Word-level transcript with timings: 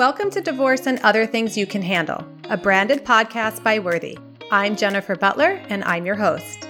Welcome 0.00 0.30
to 0.30 0.40
Divorce 0.40 0.86
and 0.86 0.98
Other 1.00 1.26
Things 1.26 1.58
You 1.58 1.66
Can 1.66 1.82
Handle, 1.82 2.26
a 2.48 2.56
branded 2.56 3.04
podcast 3.04 3.62
by 3.62 3.78
Worthy. 3.78 4.18
I'm 4.50 4.74
Jennifer 4.74 5.14
Butler, 5.14 5.62
and 5.68 5.84
I'm 5.84 6.06
your 6.06 6.14
host. 6.14 6.66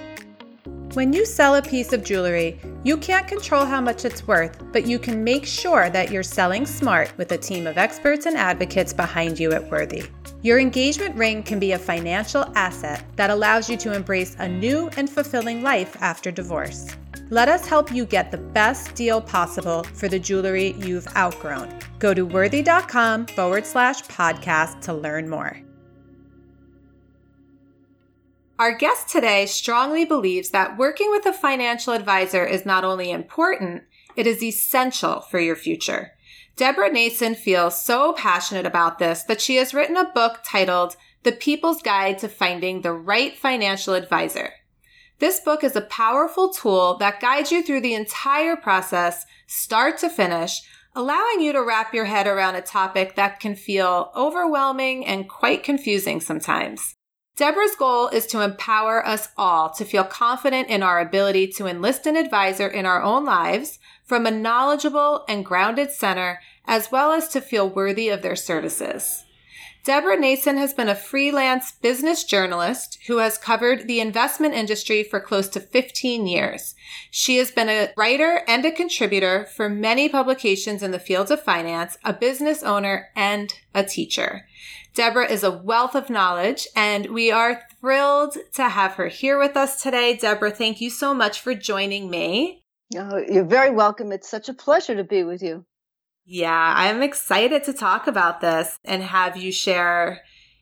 When 0.95 1.12
you 1.12 1.24
sell 1.24 1.54
a 1.54 1.62
piece 1.62 1.93
of 1.93 2.03
jewelry, 2.03 2.58
you 2.82 2.96
can't 2.96 3.29
control 3.29 3.64
how 3.64 3.80
much 3.80 4.04
it's 4.04 4.27
worth, 4.27 4.61
but 4.72 4.85
you 4.85 4.98
can 4.98 5.22
make 5.22 5.46
sure 5.46 5.90
that 5.90 6.11
you're 6.11 6.24
selling 6.24 6.66
smart 6.66 7.16
with 7.19 7.30
a 7.30 7.38
team 7.38 7.69
of 7.69 7.79
experts 7.79 8.27
and 8.27 8.37
advocates 8.37 8.93
behind 8.93 9.38
you 9.38 9.53
at 9.53 9.71
Worthy. 9.71 10.06
Your 10.42 10.58
engagement 10.58 11.15
ring 11.15 11.44
can 11.44 11.60
be 11.60 11.71
a 11.71 11.78
financial 11.78 12.47
asset 12.56 13.04
that 13.15 13.31
allows 13.31 13.71
you 13.71 13.76
to 13.76 13.94
embrace 13.94 14.35
a 14.40 14.49
new 14.49 14.90
and 14.97 15.08
fulfilling 15.08 15.62
life 15.62 15.97
after 16.02 16.33
divorce. 16.33 16.88
Let 17.28 17.48
us 17.48 17.65
help 17.65 17.92
you 17.92 18.06
get 18.06 18.33
the 18.33 18.38
best 18.38 18.97
deal 18.97 19.20
possible 19.20 19.84
for 19.84 20.09
the 20.09 20.19
jewelry 20.19 20.73
you've 20.78 21.06
outgrown. 21.16 21.73
Go 22.01 22.14
to 22.14 22.23
worthy.com 22.23 23.27
forward 23.27 23.66
slash 23.66 24.02
podcast 24.05 24.80
to 24.83 24.95
learn 24.95 25.29
more. 25.29 25.61
Our 28.59 28.77
guest 28.77 29.09
today 29.09 29.47
strongly 29.47 30.05
believes 30.05 30.51
that 30.51 30.77
working 30.77 31.11
with 31.11 31.25
a 31.25 31.33
financial 31.33 31.92
advisor 31.92 32.45
is 32.45 32.66
not 32.66 32.84
only 32.84 33.11
important, 33.11 33.84
it 34.16 34.27
is 34.27 34.42
essential 34.42 35.20
for 35.20 35.39
your 35.39 35.56
future. 35.56 36.12
Deborah 36.56 36.92
Nason 36.92 37.34
feels 37.34 37.83
so 37.83 38.12
passionate 38.14 38.67
about 38.67 38.98
this 38.98 39.23
that 39.25 39.41
she 39.41 39.56
has 39.56 39.73
written 39.73 39.97
a 39.97 40.12
book 40.12 40.41
titled 40.45 40.97
The 41.23 41.33
People's 41.33 41.80
Guide 41.80 42.19
to 42.19 42.28
Finding 42.28 42.83
the 42.83 42.92
Right 42.92 43.37
Financial 43.37 43.95
Advisor. 43.95 44.53
This 45.20 45.41
book 45.41 45.64
is 45.64 45.77
a 45.77 45.83
powerful 45.83 46.51
tool 46.51 46.97
that 46.98 47.20
guides 47.20 47.53
you 47.53 47.62
through 47.62 47.80
the 47.80 47.95
entire 47.95 48.56
process, 48.56 49.25
start 49.47 49.98
to 49.98 50.11
finish, 50.11 50.61
allowing 50.95 51.41
you 51.41 51.53
to 51.53 51.62
wrap 51.62 51.95
your 51.95 52.07
head 52.07 52.27
around 52.27 52.57
a 52.57 52.62
topic 52.62 53.15
that 53.15 53.41
can 53.41 53.55
feel 53.55 54.11
overwhelming 54.17 55.07
and 55.07 55.29
quite 55.29 55.62
confusing 55.62 56.21
sometimes. 56.21 56.97
Deborah's 57.37 57.77
goal 57.77 58.09
is 58.09 58.27
to 58.27 58.42
empower 58.42 59.06
us 59.06 59.29
all 59.37 59.70
to 59.70 59.84
feel 59.84 60.05
confident 60.05 60.69
in 60.69 60.83
our 60.83 61.01
ability 61.01 61.47
to 61.47 61.67
enlist 61.67 62.06
an 62.06 62.17
advisor 62.17 62.69
in 62.69 62.84
our 62.84 63.03
own 63.03 63.25
lives 63.25 63.79
from 64.05 64.27
a 64.27 64.31
knowledgeable 64.31 65.25
and 65.29 65.45
grounded 65.45 65.91
center, 65.91 66.41
as 66.67 66.92
well 66.92 67.12
as 67.12 67.29
to 67.29 67.41
feel 67.41 67.69
worthy 67.69 68.09
of 68.09 68.20
their 68.20 68.36
services. 68.36 69.25
Deborah 69.83 70.20
Nason 70.20 70.59
has 70.59 70.75
been 70.75 70.91
a 70.91 70.95
freelance 70.95 71.73
business 71.73 72.25
journalist 72.25 72.98
who 73.06 73.17
has 73.17 73.39
covered 73.39 73.86
the 73.86 74.00
investment 74.00 74.55
industry 74.55 75.03
for 75.03 75.20
close 75.20 75.48
to 75.48 75.61
15 75.61 76.27
years. 76.27 76.75
She 77.11 77.39
has 77.39 77.50
been 77.50 77.70
a 77.70 77.91
writer 77.97 78.42
and 78.47 78.64
a 78.67 78.73
contributor 78.73 79.47
for 79.47 79.70
many 79.70 80.08
publications 80.08 80.83
in 80.83 80.91
the 80.91 80.98
fields 80.98 81.31
of 81.31 81.42
finance, 81.42 81.97
a 82.05 82.12
business 82.12 82.62
owner, 82.62 83.08
and 83.17 83.55
a 83.75 83.83
teacher. 83.83 84.47
Deborah 84.92 85.31
is 85.31 85.42
a 85.42 85.51
wealth 85.51 85.95
of 85.95 86.11
knowledge, 86.11 86.69
and 86.77 87.06
we 87.06 87.31
are 87.31 87.62
thrilled 87.81 88.36
to 88.55 88.69
have 88.69 88.92
her 88.95 89.08
here 89.08 89.39
with 89.39 89.56
us 89.56 89.83
today. 89.83 90.14
Deborah, 90.14 90.51
thank 90.51 90.83
you 90.83 90.91
so 90.91 91.14
much 91.14 91.41
for 91.41 91.55
joining 91.55 92.11
me. 92.11 92.64
Oh, 92.97 93.17
you're 93.17 93.45
very 93.45 93.70
welcome. 93.70 94.12
It's 94.12 94.28
such 94.28 94.48
a 94.48 94.55
pleasure 94.55 94.97
to 94.97 95.05
be 95.05 95.23
with 95.23 95.42
you. 95.42 95.64
Yeah, 96.33 96.75
I'm 96.77 97.03
excited 97.03 97.64
to 97.64 97.73
talk 97.73 98.06
about 98.06 98.41
this 98.41 98.78
and 98.84 99.03
have 99.03 99.36
you 99.36 99.50
share 99.50 100.20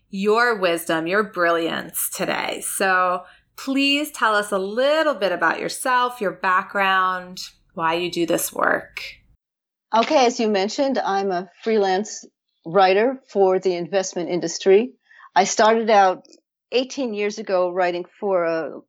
your 0.08 0.58
wisdom, 0.58 1.06
your 1.06 1.24
brilliance 1.24 2.08
today. 2.08 2.62
So 2.62 3.24
please 3.55 4.11
tell 4.11 4.34
us 4.34 4.50
a 4.50 4.56
little 4.56 5.12
bit 5.12 5.30
about 5.30 5.61
yourself, 5.61 6.22
your 6.22 6.33
background, 6.33 7.41
why 7.74 7.96
you 7.96 8.11
do 8.11 8.24
this 8.24 8.50
work. 8.50 9.02
Okay, 9.94 10.24
as 10.24 10.41
you 10.41 10.48
mentioned, 10.48 10.98
I'm 10.98 11.30
a 11.30 11.50
freelance 11.62 12.24
writer 12.64 13.20
for 13.28 13.58
the 13.58 13.74
investment 13.74 14.30
industry. 14.30 14.94
I 15.36 15.44
started 15.44 15.91
out 15.91 16.24
18 16.72 17.12
years 17.12 17.39
ago 17.39 17.70
writing 17.70 18.06
for 18.19 18.44
a 18.44 18.80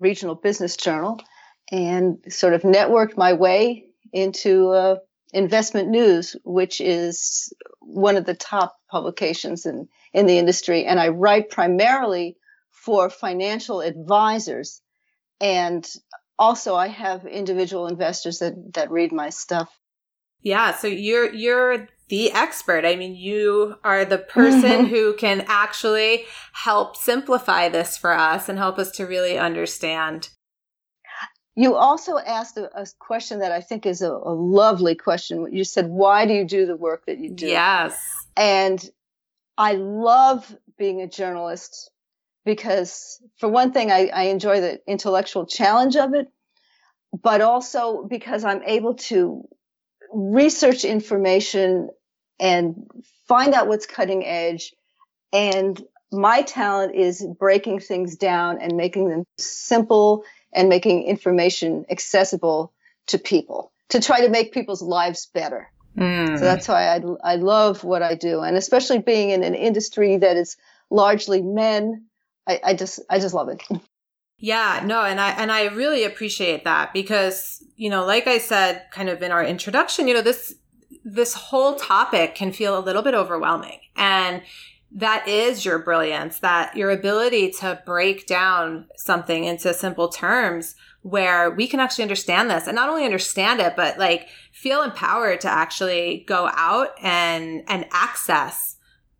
regional 0.00 0.34
business 0.34 0.76
journal 0.76 1.18
and 1.72 2.18
sort 2.28 2.52
of 2.52 2.60
networked 2.60 3.16
my 3.16 3.32
way 3.32 3.86
into 4.12 4.68
uh, 4.68 4.96
investment 5.32 5.88
news, 5.88 6.36
which 6.44 6.80
is 6.80 7.52
one 7.80 8.16
of 8.16 8.24
the 8.24 8.34
top 8.34 8.76
publications 8.90 9.66
in, 9.66 9.88
in 10.12 10.26
the 10.26 10.38
industry. 10.38 10.84
And 10.84 10.98
I 10.98 11.08
write 11.08 11.50
primarily 11.50 12.36
for 12.70 13.10
financial 13.10 13.80
advisors. 13.80 14.80
And 15.40 15.86
also 16.38 16.74
I 16.74 16.88
have 16.88 17.26
individual 17.26 17.86
investors 17.86 18.38
that, 18.38 18.54
that 18.74 18.90
read 18.90 19.12
my 19.12 19.30
stuff. 19.30 19.68
Yeah, 20.42 20.74
so 20.74 20.86
you're 20.86 21.32
you're 21.34 21.88
the 22.08 22.30
expert. 22.30 22.84
I 22.84 22.94
mean, 22.94 23.16
you 23.16 23.76
are 23.82 24.04
the 24.04 24.18
person 24.18 24.62
mm-hmm. 24.62 24.86
who 24.86 25.16
can 25.16 25.44
actually 25.48 26.24
help 26.52 26.96
simplify 26.96 27.68
this 27.68 27.96
for 27.96 28.12
us 28.12 28.48
and 28.48 28.58
help 28.58 28.78
us 28.78 28.92
to 28.92 29.06
really 29.06 29.38
understand. 29.38 30.28
You 31.56 31.74
also 31.74 32.18
asked 32.18 32.58
a, 32.58 32.70
a 32.78 32.86
question 32.98 33.38
that 33.38 33.50
I 33.50 33.62
think 33.62 33.86
is 33.86 34.02
a, 34.02 34.12
a, 34.12 34.34
lovely 34.34 34.94
question. 34.94 35.48
You 35.50 35.64
said, 35.64 35.88
Why 35.88 36.26
do 36.26 36.34
you 36.34 36.44
do 36.44 36.66
the 36.66 36.76
work 36.76 37.06
that 37.06 37.18
you 37.18 37.30
do? 37.30 37.46
Yes. 37.46 37.98
And 38.36 38.84
I 39.56 39.72
love 39.72 40.54
being 40.76 41.00
a 41.00 41.08
journalist 41.08 41.90
because, 42.44 43.22
for 43.38 43.48
one 43.48 43.72
thing, 43.72 43.90
I, 43.90 44.08
I 44.08 44.22
enjoy 44.24 44.60
the 44.60 44.80
intellectual 44.86 45.46
challenge 45.46 45.96
of 45.96 46.12
it, 46.12 46.28
but 47.22 47.40
also 47.40 48.04
because 48.04 48.44
I'm 48.44 48.62
able 48.62 48.94
to 48.94 49.48
research 50.12 50.84
information 50.84 51.88
and 52.38 52.86
find 53.28 53.54
out 53.54 53.66
what's 53.66 53.86
cutting 53.86 54.26
edge. 54.26 54.74
And 55.32 55.82
my 56.12 56.42
talent 56.42 56.94
is 56.94 57.26
breaking 57.38 57.80
things 57.80 58.16
down 58.16 58.58
and 58.60 58.76
making 58.76 59.08
them 59.08 59.24
simple 59.38 60.24
and 60.56 60.68
making 60.68 61.04
information 61.04 61.86
accessible 61.90 62.72
to 63.06 63.18
people 63.18 63.70
to 63.90 64.00
try 64.00 64.22
to 64.22 64.28
make 64.28 64.52
people's 64.52 64.82
lives 64.82 65.26
better. 65.26 65.70
Mm. 65.96 66.38
So 66.38 66.44
that's 66.44 66.66
why 66.66 66.88
I, 66.88 67.02
I 67.22 67.36
love 67.36 67.84
what 67.84 68.02
I 68.02 68.14
do. 68.14 68.40
And 68.40 68.56
especially 68.56 68.98
being 68.98 69.30
in 69.30 69.44
an 69.44 69.54
industry 69.54 70.16
that 70.16 70.36
is 70.36 70.56
largely 70.90 71.42
men, 71.42 72.06
I, 72.48 72.60
I 72.64 72.74
just, 72.74 73.00
I 73.08 73.20
just 73.20 73.34
love 73.34 73.48
it. 73.48 73.62
Yeah, 74.38 74.82
no, 74.84 75.02
and 75.02 75.18
I 75.18 75.30
and 75.30 75.50
I 75.50 75.68
really 75.68 76.04
appreciate 76.04 76.64
that 76.64 76.92
because, 76.92 77.64
you 77.76 77.88
know, 77.88 78.04
like 78.04 78.26
I 78.26 78.36
said 78.36 78.84
kind 78.90 79.08
of 79.08 79.22
in 79.22 79.32
our 79.32 79.42
introduction, 79.42 80.08
you 80.08 80.12
know, 80.14 80.20
this 80.20 80.54
this 81.04 81.32
whole 81.32 81.76
topic 81.76 82.34
can 82.34 82.52
feel 82.52 82.78
a 82.78 82.80
little 82.80 83.00
bit 83.00 83.14
overwhelming. 83.14 83.80
And 83.96 84.42
that 84.96 85.28
is 85.28 85.62
your 85.62 85.78
brilliance, 85.78 86.38
that 86.38 86.74
your 86.74 86.90
ability 86.90 87.50
to 87.50 87.80
break 87.84 88.26
down 88.26 88.86
something 88.96 89.44
into 89.44 89.74
simple 89.74 90.08
terms 90.08 90.74
where 91.02 91.50
we 91.50 91.68
can 91.68 91.80
actually 91.80 92.02
understand 92.02 92.50
this 92.50 92.66
and 92.66 92.74
not 92.74 92.88
only 92.88 93.04
understand 93.04 93.60
it, 93.60 93.74
but 93.76 93.98
like 93.98 94.28
feel 94.52 94.82
empowered 94.82 95.42
to 95.42 95.48
actually 95.48 96.24
go 96.26 96.48
out 96.54 96.94
and, 97.02 97.62
and 97.68 97.84
access 97.92 98.76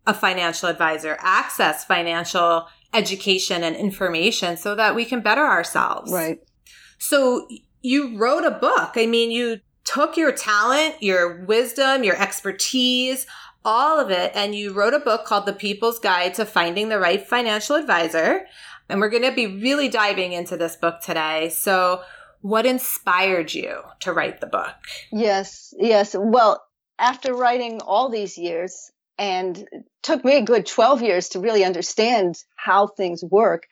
a 0.07 0.15
financial 0.15 0.67
advisor, 0.67 1.15
access 1.19 1.85
financial 1.85 2.67
education 2.91 3.63
and 3.63 3.75
information 3.75 4.57
so 4.57 4.73
that 4.73 4.95
we 4.95 5.05
can 5.05 5.21
better 5.21 5.45
ourselves. 5.45 6.11
Right. 6.11 6.39
So 6.97 7.47
you 7.83 8.17
wrote 8.17 8.45
a 8.45 8.51
book. 8.51 8.93
I 8.95 9.05
mean, 9.05 9.29
you 9.29 9.59
took 9.83 10.17
your 10.17 10.31
talent, 10.31 10.95
your 11.01 11.45
wisdom, 11.45 12.03
your 12.03 12.19
expertise, 12.19 13.27
all 13.67 13.99
of 13.99 14.09
it, 14.09 14.31
and 14.33 14.55
you 14.55 14.71
wrote 14.71 14.93
a 14.93 14.99
book 14.99 15.25
called 15.25 15.45
The 15.45 15.51
People's 15.51 15.99
Guide 15.99 16.33
to 16.35 16.45
Finding 16.45 16.87
the 16.87 16.99
Right 16.99 17.21
Financial 17.21 17.75
Advisor. 17.75 18.45
And 18.87 19.01
we're 19.01 19.09
going 19.09 19.23
to 19.23 19.33
be 19.33 19.45
really 19.45 19.89
diving 19.89 20.31
into 20.31 20.55
this 20.55 20.77
book 20.77 21.01
today. 21.01 21.49
So, 21.49 22.01
what 22.39 22.65
inspired 22.65 23.53
you 23.53 23.81
to 23.99 24.13
write 24.13 24.39
the 24.39 24.47
book? 24.47 24.75
Yes, 25.11 25.73
yes. 25.77 26.15
Well, 26.17 26.63
after 26.97 27.33
writing 27.33 27.81
all 27.81 28.09
these 28.09 28.37
years, 28.37 28.91
and 29.17 29.67
took 30.03 30.23
me 30.23 30.37
a 30.37 30.43
good 30.43 30.65
12 30.65 31.01
years 31.01 31.29
to 31.29 31.39
really 31.39 31.63
understand 31.63 32.35
how 32.55 32.87
things 32.87 33.23
work. 33.23 33.63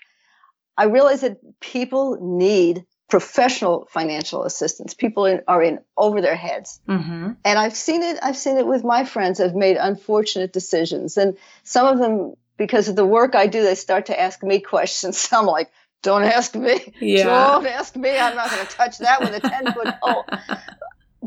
I 0.78 0.86
realized 0.86 1.24
that 1.24 1.38
people 1.62 2.18
need 2.20 2.84
professional 3.10 3.88
financial 3.92 4.44
assistance. 4.44 4.94
People 4.94 5.26
in, 5.26 5.42
are 5.48 5.62
in 5.62 5.80
over 5.96 6.22
their 6.22 6.36
heads. 6.36 6.80
Mm-hmm. 6.88 7.32
And 7.44 7.60
I've 7.60 7.76
seen 7.76 8.02
it, 8.04 8.18
I've 8.22 8.38
seen 8.38 8.58
it 8.58 8.66
with 8.66 8.84
my 8.84 9.06
friends 9.06 9.40
have 9.40 9.56
made 9.56 9.78
unfortunate 9.78 10.52
decisions. 10.52 11.18
And 11.18 11.38
some 11.64 11.88
of 11.88 12.00
them, 12.00 12.34
because 12.58 12.88
of 12.88 12.96
the 12.96 13.06
work 13.06 13.36
I 13.36 13.48
do, 13.48 13.64
they 13.64 13.76
start 13.76 14.08
to 14.08 14.20
ask 14.20 14.42
me 14.44 14.60
questions. 14.74 15.30
I'm 15.32 15.46
like, 15.46 15.72
don't 16.02 16.24
ask 16.24 16.56
me. 16.56 16.94
Yeah. 17.00 17.24
Don't 17.24 17.68
ask 17.68 17.96
me. 17.96 18.18
I'm 18.18 18.36
not 18.36 18.52
going 18.52 18.66
to 18.66 18.72
touch 18.72 19.00
that 19.00 19.22
with 19.22 19.34
a 19.34 19.40
10 19.40 19.74
foot 19.74 19.96
pole. 20.04 20.26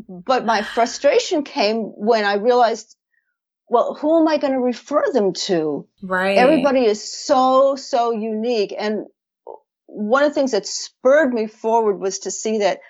But 0.09 0.47
my 0.47 0.63
frustration 0.63 1.43
came 1.43 1.79
when 1.97 2.25
I 2.25 2.35
realized 2.35 2.95
well, 3.71 3.95
who 3.95 4.19
am 4.21 4.29
I 4.29 4.39
going 4.39 4.55
to 4.55 4.61
refer 4.61 5.05
them 5.13 5.35
to? 5.35 5.87
Right. 6.03 6.39
Everybody 6.39 6.87
is 6.87 7.13
so, 7.13 7.77
so 7.77 8.13
unique. 8.13 8.75
And 8.77 9.07
one 9.89 10.23
of 10.23 10.31
the 10.31 10.35
things 10.35 10.53
that 10.53 10.67
spurred 10.67 11.33
me 11.33 11.47
forward 11.47 11.99
was 11.99 12.21
to 12.21 12.31
see 12.31 12.59
that 12.59 12.81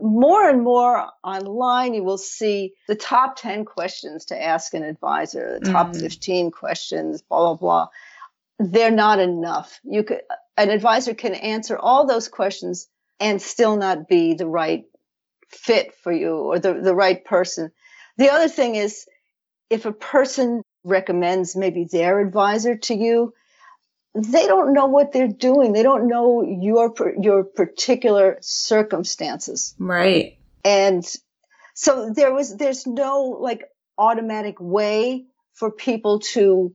more 0.00 0.48
and 0.48 0.62
more 0.62 1.08
online, 1.24 1.94
you 1.94 2.04
will 2.04 2.18
see 2.18 2.72
the 2.86 2.94
top 2.94 3.36
10 3.36 3.64
questions 3.64 4.26
to 4.26 4.40
ask 4.40 4.72
an 4.72 4.84
advisor, 4.84 5.58
the 5.60 5.70
top 5.70 5.88
mm. 5.88 6.00
15 6.00 6.52
questions, 6.52 7.22
blah, 7.22 7.40
blah, 7.40 7.54
blah. 7.54 7.88
They're 8.60 8.92
not 8.92 9.18
enough. 9.18 9.80
You 9.82 10.04
could, 10.04 10.20
an 10.56 10.70
advisor 10.70 11.14
can 11.14 11.34
answer 11.34 11.76
all 11.76 12.06
those 12.06 12.28
questions 12.28 12.88
and 13.18 13.42
still 13.42 13.76
not 13.76 14.08
be 14.08 14.34
the 14.34 14.46
right 14.46 14.84
fit 15.48 15.94
for 16.02 16.12
you 16.12 16.30
or 16.30 16.60
the, 16.60 16.74
the 16.74 16.94
right 16.94 17.24
person. 17.24 17.72
The 18.16 18.30
other 18.30 18.48
thing 18.48 18.76
is 18.76 19.06
if 19.70 19.86
a 19.86 19.92
person 19.92 20.62
recommends 20.84 21.56
maybe 21.56 21.88
their 21.90 22.20
advisor 22.20 22.76
to 22.76 22.94
you, 22.94 23.32
they 24.14 24.46
don't 24.46 24.72
know 24.72 24.86
what 24.86 25.12
they're 25.12 25.28
doing. 25.28 25.72
They 25.72 25.82
don't 25.82 26.08
know 26.08 26.42
your 26.42 26.94
your 27.20 27.44
particular 27.44 28.38
circumstances. 28.40 29.74
Right. 29.78 30.38
And 30.64 31.04
so 31.74 32.10
there 32.14 32.32
was 32.32 32.56
there's 32.56 32.86
no 32.86 33.38
like 33.40 33.64
automatic 33.96 34.56
way 34.60 35.26
for 35.54 35.70
people 35.70 36.20
to 36.20 36.74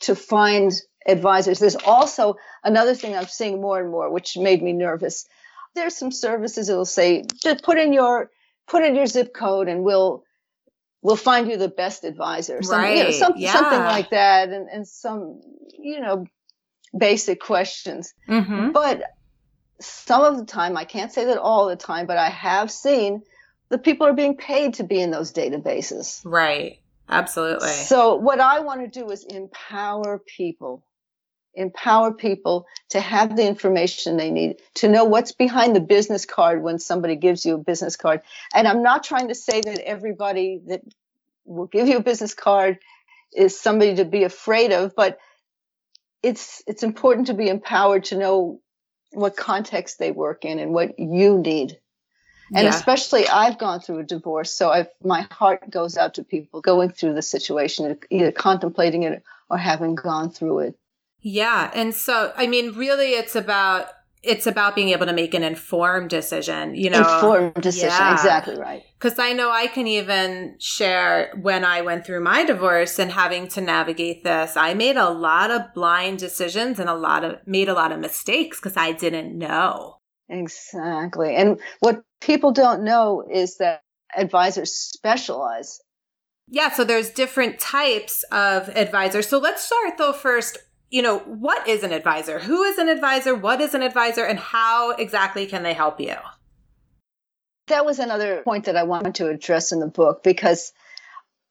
to 0.00 0.14
find 0.14 0.72
advisors. 1.06 1.58
There's 1.58 1.76
also 1.76 2.36
another 2.62 2.94
thing 2.94 3.16
I'm 3.16 3.26
seeing 3.26 3.60
more 3.60 3.80
and 3.80 3.90
more, 3.90 4.10
which 4.12 4.36
made 4.36 4.62
me 4.62 4.72
nervous. 4.72 5.26
There's 5.74 5.96
some 5.96 6.10
services 6.10 6.66
that'll 6.66 6.84
say, 6.84 7.24
just 7.42 7.62
put 7.62 7.78
in 7.78 7.92
your 7.92 8.30
put 8.66 8.84
in 8.84 8.94
your 8.94 9.06
zip 9.06 9.32
code 9.34 9.68
and 9.68 9.84
we'll 9.84 10.24
we'll 11.06 11.14
find 11.14 11.48
you 11.48 11.56
the 11.56 11.68
best 11.68 12.02
advisor. 12.02 12.60
Some, 12.62 12.80
right. 12.80 12.96
You 12.98 13.04
know, 13.04 13.10
some, 13.12 13.34
yeah. 13.36 13.52
Something 13.52 13.78
like 13.78 14.10
that. 14.10 14.48
And, 14.48 14.68
and 14.68 14.88
some, 14.88 15.40
you 15.78 16.00
know, 16.00 16.26
basic 16.98 17.40
questions. 17.40 18.12
Mm-hmm. 18.28 18.72
But 18.72 19.04
some 19.80 20.24
of 20.24 20.36
the 20.36 20.44
time, 20.44 20.76
I 20.76 20.84
can't 20.84 21.12
say 21.12 21.26
that 21.26 21.38
all 21.38 21.68
the 21.68 21.76
time, 21.76 22.06
but 22.06 22.18
I 22.18 22.28
have 22.28 22.72
seen 22.72 23.22
the 23.68 23.78
people 23.78 24.08
are 24.08 24.14
being 24.14 24.36
paid 24.36 24.74
to 24.74 24.82
be 24.82 25.00
in 25.00 25.12
those 25.12 25.32
databases. 25.32 26.22
Right. 26.24 26.80
Absolutely. 27.08 27.68
So 27.68 28.16
what 28.16 28.40
I 28.40 28.58
want 28.58 28.80
to 28.80 28.88
do 28.88 29.08
is 29.10 29.22
empower 29.22 30.20
people, 30.36 30.84
empower 31.56 32.12
people 32.12 32.66
to 32.90 33.00
have 33.00 33.36
the 33.36 33.46
information 33.46 34.16
they 34.16 34.30
need, 34.30 34.56
to 34.74 34.88
know 34.88 35.04
what's 35.04 35.32
behind 35.32 35.74
the 35.74 35.80
business 35.80 36.24
card 36.26 36.62
when 36.62 36.78
somebody 36.78 37.16
gives 37.16 37.44
you 37.44 37.54
a 37.54 37.58
business 37.58 37.96
card. 37.96 38.20
And 38.54 38.68
I'm 38.68 38.82
not 38.82 39.02
trying 39.02 39.28
to 39.28 39.34
say 39.34 39.60
that 39.62 39.78
everybody 39.78 40.60
that 40.68 40.82
will 41.44 41.66
give 41.66 41.88
you 41.88 41.96
a 41.96 42.02
business 42.02 42.34
card 42.34 42.78
is 43.34 43.58
somebody 43.58 43.96
to 43.96 44.04
be 44.04 44.24
afraid 44.24 44.72
of, 44.72 44.94
but 44.94 45.18
it's 46.22 46.62
it's 46.66 46.82
important 46.82 47.28
to 47.28 47.34
be 47.34 47.48
empowered 47.48 48.04
to 48.04 48.18
know 48.18 48.60
what 49.12 49.36
context 49.36 49.98
they 49.98 50.10
work 50.10 50.44
in 50.44 50.58
and 50.58 50.72
what 50.72 50.98
you 50.98 51.38
need. 51.38 51.78
And 52.54 52.64
yeah. 52.64 52.70
especially 52.70 53.26
I've 53.26 53.58
gone 53.58 53.80
through 53.80 54.00
a 54.00 54.04
divorce, 54.04 54.52
so 54.52 54.70
I've, 54.70 54.88
my 55.02 55.26
heart 55.32 55.68
goes 55.68 55.96
out 55.96 56.14
to 56.14 56.24
people 56.24 56.60
going 56.60 56.90
through 56.90 57.14
the 57.14 57.22
situation, 57.22 57.98
either 58.08 58.30
contemplating 58.30 59.02
it 59.02 59.22
or 59.50 59.58
having 59.58 59.96
gone 59.96 60.30
through 60.30 60.60
it. 60.60 60.78
Yeah. 61.28 61.72
And 61.74 61.92
so, 61.92 62.32
I 62.36 62.46
mean, 62.46 62.74
really, 62.74 63.14
it's 63.14 63.34
about 63.34 63.88
it's 64.22 64.46
about 64.46 64.76
being 64.76 64.90
able 64.90 65.06
to 65.06 65.12
make 65.12 65.34
an 65.34 65.42
informed 65.42 66.08
decision, 66.08 66.76
you 66.76 66.88
know. 66.88 67.00
Informed 67.00 67.54
decision, 67.54 67.88
yeah. 67.88 68.12
exactly 68.12 68.56
right. 68.56 68.82
Because 68.96 69.18
I 69.18 69.32
know 69.32 69.50
I 69.50 69.66
can 69.66 69.88
even 69.88 70.54
share 70.60 71.32
when 71.40 71.64
I 71.64 71.80
went 71.80 72.06
through 72.06 72.22
my 72.22 72.44
divorce 72.44 73.00
and 73.00 73.10
having 73.10 73.48
to 73.48 73.60
navigate 73.60 74.22
this, 74.22 74.56
I 74.56 74.74
made 74.74 74.96
a 74.96 75.10
lot 75.10 75.50
of 75.50 75.74
blind 75.74 76.20
decisions 76.20 76.78
and 76.78 76.88
a 76.88 76.94
lot 76.94 77.24
of 77.24 77.44
made 77.44 77.68
a 77.68 77.74
lot 77.74 77.90
of 77.90 77.98
mistakes 77.98 78.60
because 78.60 78.76
I 78.76 78.92
didn't 78.92 79.36
know. 79.36 79.96
Exactly. 80.28 81.34
And 81.34 81.58
what 81.80 82.02
people 82.20 82.52
don't 82.52 82.84
know 82.84 83.24
is 83.28 83.56
that 83.56 83.82
advisors 84.16 84.72
specialize. 84.72 85.80
Yeah, 86.48 86.70
so 86.70 86.84
there's 86.84 87.10
different 87.10 87.58
types 87.58 88.22
of 88.30 88.68
advisors. 88.68 89.26
So 89.28 89.38
let's 89.38 89.64
start 89.64 89.98
though 89.98 90.12
first 90.12 90.58
you 90.90 91.02
know, 91.02 91.18
what 91.18 91.66
is 91.68 91.82
an 91.82 91.92
advisor? 91.92 92.38
Who 92.38 92.62
is 92.62 92.78
an 92.78 92.88
advisor? 92.88 93.34
What 93.34 93.60
is 93.60 93.74
an 93.74 93.82
advisor? 93.82 94.24
And 94.24 94.38
how 94.38 94.92
exactly 94.92 95.46
can 95.46 95.62
they 95.62 95.74
help 95.74 96.00
you? 96.00 96.14
That 97.66 97.84
was 97.84 97.98
another 97.98 98.42
point 98.42 98.66
that 98.66 98.76
I 98.76 98.84
wanted 98.84 99.16
to 99.16 99.28
address 99.28 99.72
in 99.72 99.80
the 99.80 99.88
book 99.88 100.22
because 100.22 100.72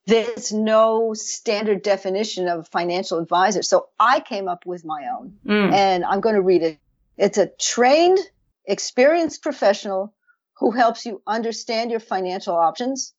there's 0.07 0.53
no 0.53 1.13
standard 1.13 1.81
definition 1.81 2.47
of 2.47 2.59
a 2.59 2.63
financial 2.63 3.19
advisor. 3.19 3.63
So 3.63 3.87
I 3.99 4.19
came 4.19 4.47
up 4.47 4.65
with 4.65 4.85
my 4.85 5.07
own 5.17 5.37
mm. 5.45 5.73
and 5.73 6.05
I'm 6.05 6.21
going 6.21 6.35
to 6.35 6.41
read 6.41 6.61
it. 6.61 6.79
It's 7.17 7.37
a 7.37 7.47
trained, 7.47 8.19
experienced 8.65 9.41
professional 9.41 10.13
who 10.57 10.71
helps 10.71 11.05
you 11.05 11.21
understand 11.27 11.91
your 11.91 11.99
financial 11.99 12.55
options, 12.55 13.13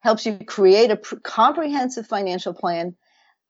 helps 0.00 0.26
you 0.26 0.38
create 0.44 0.90
a 0.90 0.96
pr- 0.96 1.16
comprehensive 1.16 2.06
financial 2.06 2.52
plan, 2.52 2.96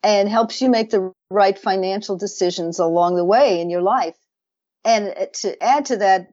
and 0.02 0.28
helps 0.28 0.60
you 0.60 0.70
make 0.70 0.90
the 0.90 1.12
right 1.30 1.58
financial 1.58 2.16
decisions 2.16 2.78
along 2.78 3.16
the 3.16 3.24
way 3.24 3.60
in 3.60 3.70
your 3.70 3.82
life. 3.82 4.16
And 4.84 5.14
to 5.34 5.62
add 5.62 5.86
to 5.86 5.96
that, 5.98 6.30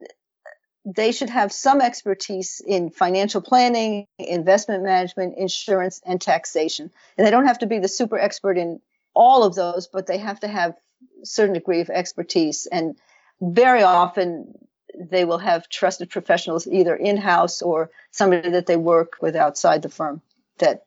they 0.84 1.10
should 1.10 1.30
have 1.30 1.52
some 1.52 1.80
expertise 1.80 2.62
in 2.64 2.90
financial 2.90 3.40
planning, 3.40 4.06
investment 4.18 4.84
management, 4.84 5.36
insurance, 5.36 6.00
and 6.06 6.20
taxation. 6.20 6.90
And 7.18 7.26
they 7.26 7.30
don't 7.30 7.46
have 7.46 7.58
to 7.58 7.66
be 7.66 7.80
the 7.80 7.88
super 7.88 8.18
expert 8.18 8.56
in 8.56 8.80
all 9.12 9.42
of 9.42 9.56
those, 9.56 9.88
but 9.88 10.06
they 10.06 10.18
have 10.18 10.40
to 10.40 10.48
have 10.48 10.76
a 11.22 11.26
certain 11.26 11.54
degree 11.54 11.80
of 11.80 11.90
expertise. 11.90 12.66
And 12.70 12.96
very 13.40 13.82
often 13.82 14.54
they 14.98 15.24
will 15.24 15.38
have 15.38 15.68
trusted 15.68 16.08
professionals 16.08 16.68
either 16.68 16.94
in-house 16.94 17.62
or 17.62 17.90
somebody 18.12 18.50
that 18.50 18.66
they 18.66 18.76
work 18.76 19.16
with 19.20 19.34
outside 19.34 19.82
the 19.82 19.88
firm 19.88 20.22
that 20.58 20.84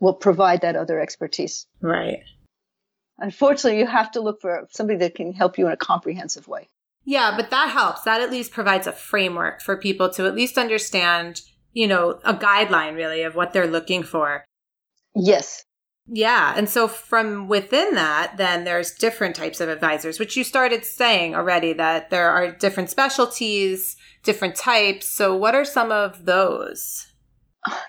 will 0.00 0.14
provide 0.14 0.60
that 0.62 0.76
other 0.76 1.00
expertise. 1.00 1.66
Right. 1.80 2.20
Unfortunately, 3.18 3.78
you 3.78 3.86
have 3.86 4.10
to 4.12 4.20
look 4.20 4.40
for 4.40 4.66
somebody 4.70 4.98
that 4.98 5.14
can 5.14 5.32
help 5.32 5.58
you 5.58 5.66
in 5.66 5.72
a 5.72 5.76
comprehensive 5.76 6.48
way. 6.48 6.68
Yeah, 7.04 7.34
but 7.36 7.50
that 7.50 7.70
helps. 7.70 8.02
That 8.02 8.20
at 8.20 8.30
least 8.30 8.52
provides 8.52 8.86
a 8.86 8.92
framework 8.92 9.62
for 9.62 9.76
people 9.76 10.10
to 10.10 10.26
at 10.26 10.34
least 10.34 10.58
understand, 10.58 11.40
you 11.72 11.86
know, 11.86 12.18
a 12.24 12.34
guideline 12.34 12.96
really 12.96 13.22
of 13.22 13.34
what 13.34 13.52
they're 13.52 13.66
looking 13.66 14.02
for. 14.02 14.44
Yes. 15.14 15.64
Yeah. 16.08 16.54
And 16.56 16.68
so 16.68 16.86
from 16.88 17.48
within 17.48 17.94
that, 17.94 18.34
then 18.36 18.64
there's 18.64 18.92
different 18.92 19.34
types 19.34 19.60
of 19.60 19.68
advisors, 19.68 20.18
which 20.18 20.36
you 20.36 20.44
started 20.44 20.84
saying 20.84 21.34
already 21.34 21.72
that 21.72 22.10
there 22.10 22.30
are 22.30 22.52
different 22.52 22.90
specialties, 22.90 23.96
different 24.22 24.56
types. 24.56 25.08
So 25.08 25.34
what 25.34 25.54
are 25.54 25.64
some 25.64 25.90
of 25.90 26.26
those? 26.26 27.06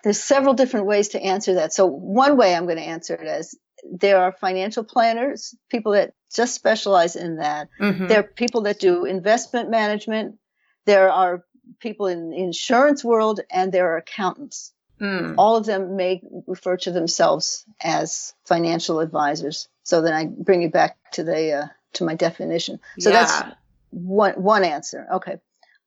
There's 0.03 0.21
several 0.21 0.53
different 0.53 0.85
ways 0.85 1.09
to 1.09 1.21
answer 1.21 1.55
that. 1.55 1.73
So 1.73 1.85
one 1.85 2.37
way 2.37 2.55
I'm 2.55 2.65
going 2.65 2.77
to 2.77 2.83
answer 2.83 3.15
it 3.15 3.27
is 3.27 3.57
there 3.83 4.19
are 4.19 4.31
financial 4.31 4.83
planners, 4.83 5.55
people 5.69 5.93
that 5.93 6.13
just 6.33 6.55
specialize 6.55 7.15
in 7.15 7.37
that. 7.37 7.69
Mm-hmm. 7.79 8.07
There 8.07 8.19
are 8.19 8.23
people 8.23 8.61
that 8.61 8.79
do 8.79 9.05
investment 9.05 9.69
management. 9.69 10.37
There 10.85 11.11
are 11.11 11.43
people 11.79 12.07
in 12.07 12.29
the 12.31 12.37
insurance 12.37 13.03
world 13.03 13.39
and 13.51 13.71
there 13.71 13.93
are 13.93 13.97
accountants. 13.97 14.73
Mm. 14.99 15.35
All 15.37 15.55
of 15.55 15.65
them 15.65 15.95
may 15.95 16.21
refer 16.47 16.77
to 16.77 16.91
themselves 16.91 17.65
as 17.81 18.33
financial 18.45 18.99
advisors. 18.99 19.67
So 19.83 20.01
then 20.01 20.13
I 20.13 20.25
bring 20.25 20.63
you 20.63 20.71
back 20.71 20.97
to 21.13 21.23
the 21.23 21.51
uh, 21.51 21.67
to 21.93 22.03
my 22.03 22.15
definition. 22.15 22.79
So 22.99 23.11
yeah. 23.11 23.19
that's 23.19 23.55
one 23.91 24.33
one 24.41 24.63
answer. 24.63 25.07
Okay. 25.15 25.37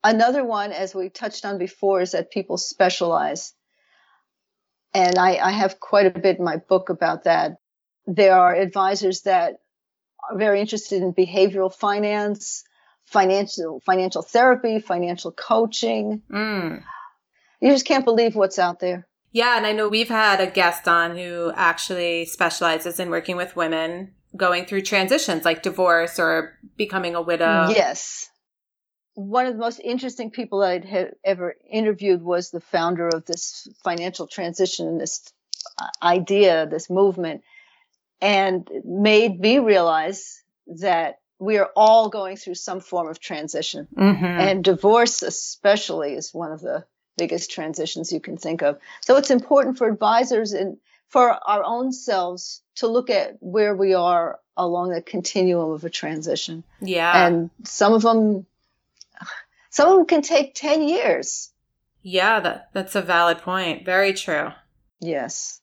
Another 0.02 0.44
one, 0.44 0.72
as 0.72 0.94
we 0.94 1.10
touched 1.10 1.44
on 1.44 1.58
before, 1.58 2.00
is 2.00 2.12
that 2.12 2.30
people 2.30 2.56
specialize 2.56 3.52
and 4.94 5.18
I, 5.18 5.36
I 5.36 5.50
have 5.50 5.80
quite 5.80 6.06
a 6.06 6.18
bit 6.18 6.38
in 6.38 6.44
my 6.44 6.56
book 6.56 6.88
about 6.88 7.24
that. 7.24 7.58
There 8.06 8.34
are 8.34 8.54
advisors 8.54 9.22
that 9.22 9.58
are 10.28 10.38
very 10.38 10.60
interested 10.60 11.02
in 11.02 11.12
behavioral 11.12 11.72
finance, 11.72 12.64
financial 13.04 13.80
financial 13.84 14.22
therapy, 14.22 14.80
financial 14.80 15.32
coaching. 15.32 16.22
Mm. 16.30 16.82
You 17.60 17.70
just 17.70 17.86
can't 17.86 18.04
believe 18.04 18.34
what's 18.34 18.58
out 18.58 18.80
there. 18.80 19.06
Yeah, 19.32 19.56
and 19.56 19.64
I 19.64 19.72
know 19.72 19.88
we've 19.88 20.08
had 20.08 20.40
a 20.40 20.50
guest 20.50 20.88
on 20.88 21.16
who 21.16 21.52
actually 21.54 22.24
specializes 22.24 22.98
in 22.98 23.10
working 23.10 23.36
with 23.36 23.54
women 23.54 24.14
going 24.36 24.64
through 24.64 24.82
transitions 24.82 25.44
like 25.44 25.62
divorce 25.62 26.18
or 26.18 26.58
becoming 26.76 27.14
a 27.14 27.22
widow. 27.22 27.68
Yes 27.68 28.29
one 29.14 29.46
of 29.46 29.54
the 29.54 29.60
most 29.60 29.80
interesting 29.80 30.30
people 30.30 30.62
I'd 30.62 30.84
have 30.84 31.12
ever 31.24 31.56
interviewed 31.68 32.22
was 32.22 32.50
the 32.50 32.60
founder 32.60 33.08
of 33.08 33.24
this 33.24 33.68
financial 33.82 34.26
transition, 34.26 34.98
this 34.98 35.32
uh, 35.78 35.88
idea, 36.02 36.66
this 36.66 36.88
movement, 36.88 37.42
and 38.20 38.68
made 38.84 39.38
me 39.40 39.58
realize 39.58 40.42
that 40.78 41.18
we 41.38 41.56
are 41.56 41.70
all 41.74 42.10
going 42.10 42.36
through 42.36 42.54
some 42.54 42.80
form 42.80 43.08
of 43.08 43.18
transition. 43.18 43.88
Mm-hmm. 43.96 44.24
And 44.24 44.64
divorce, 44.64 45.22
especially, 45.22 46.12
is 46.14 46.34
one 46.34 46.52
of 46.52 46.60
the 46.60 46.84
biggest 47.16 47.50
transitions 47.50 48.12
you 48.12 48.20
can 48.20 48.36
think 48.36 48.62
of. 48.62 48.78
So 49.00 49.16
it's 49.16 49.30
important 49.30 49.78
for 49.78 49.88
advisors 49.88 50.52
and 50.52 50.76
for 51.08 51.30
our 51.30 51.64
own 51.64 51.92
selves 51.92 52.62
to 52.76 52.86
look 52.86 53.10
at 53.10 53.36
where 53.40 53.74
we 53.74 53.94
are 53.94 54.38
along 54.56 54.90
the 54.90 55.02
continuum 55.02 55.70
of 55.70 55.84
a 55.84 55.90
transition. 55.90 56.62
Yeah. 56.80 57.26
And 57.26 57.50
some 57.64 57.94
of 57.94 58.02
them 58.02 58.46
some 59.70 59.90
of 59.90 59.96
them 59.96 60.06
can 60.06 60.22
take 60.22 60.54
10 60.54 60.82
years. 60.82 61.52
Yeah, 62.02 62.40
that, 62.40 62.70
that's 62.72 62.94
a 62.94 63.02
valid 63.02 63.38
point. 63.38 63.84
Very 63.84 64.12
true. 64.12 64.50
Yes. 65.00 65.60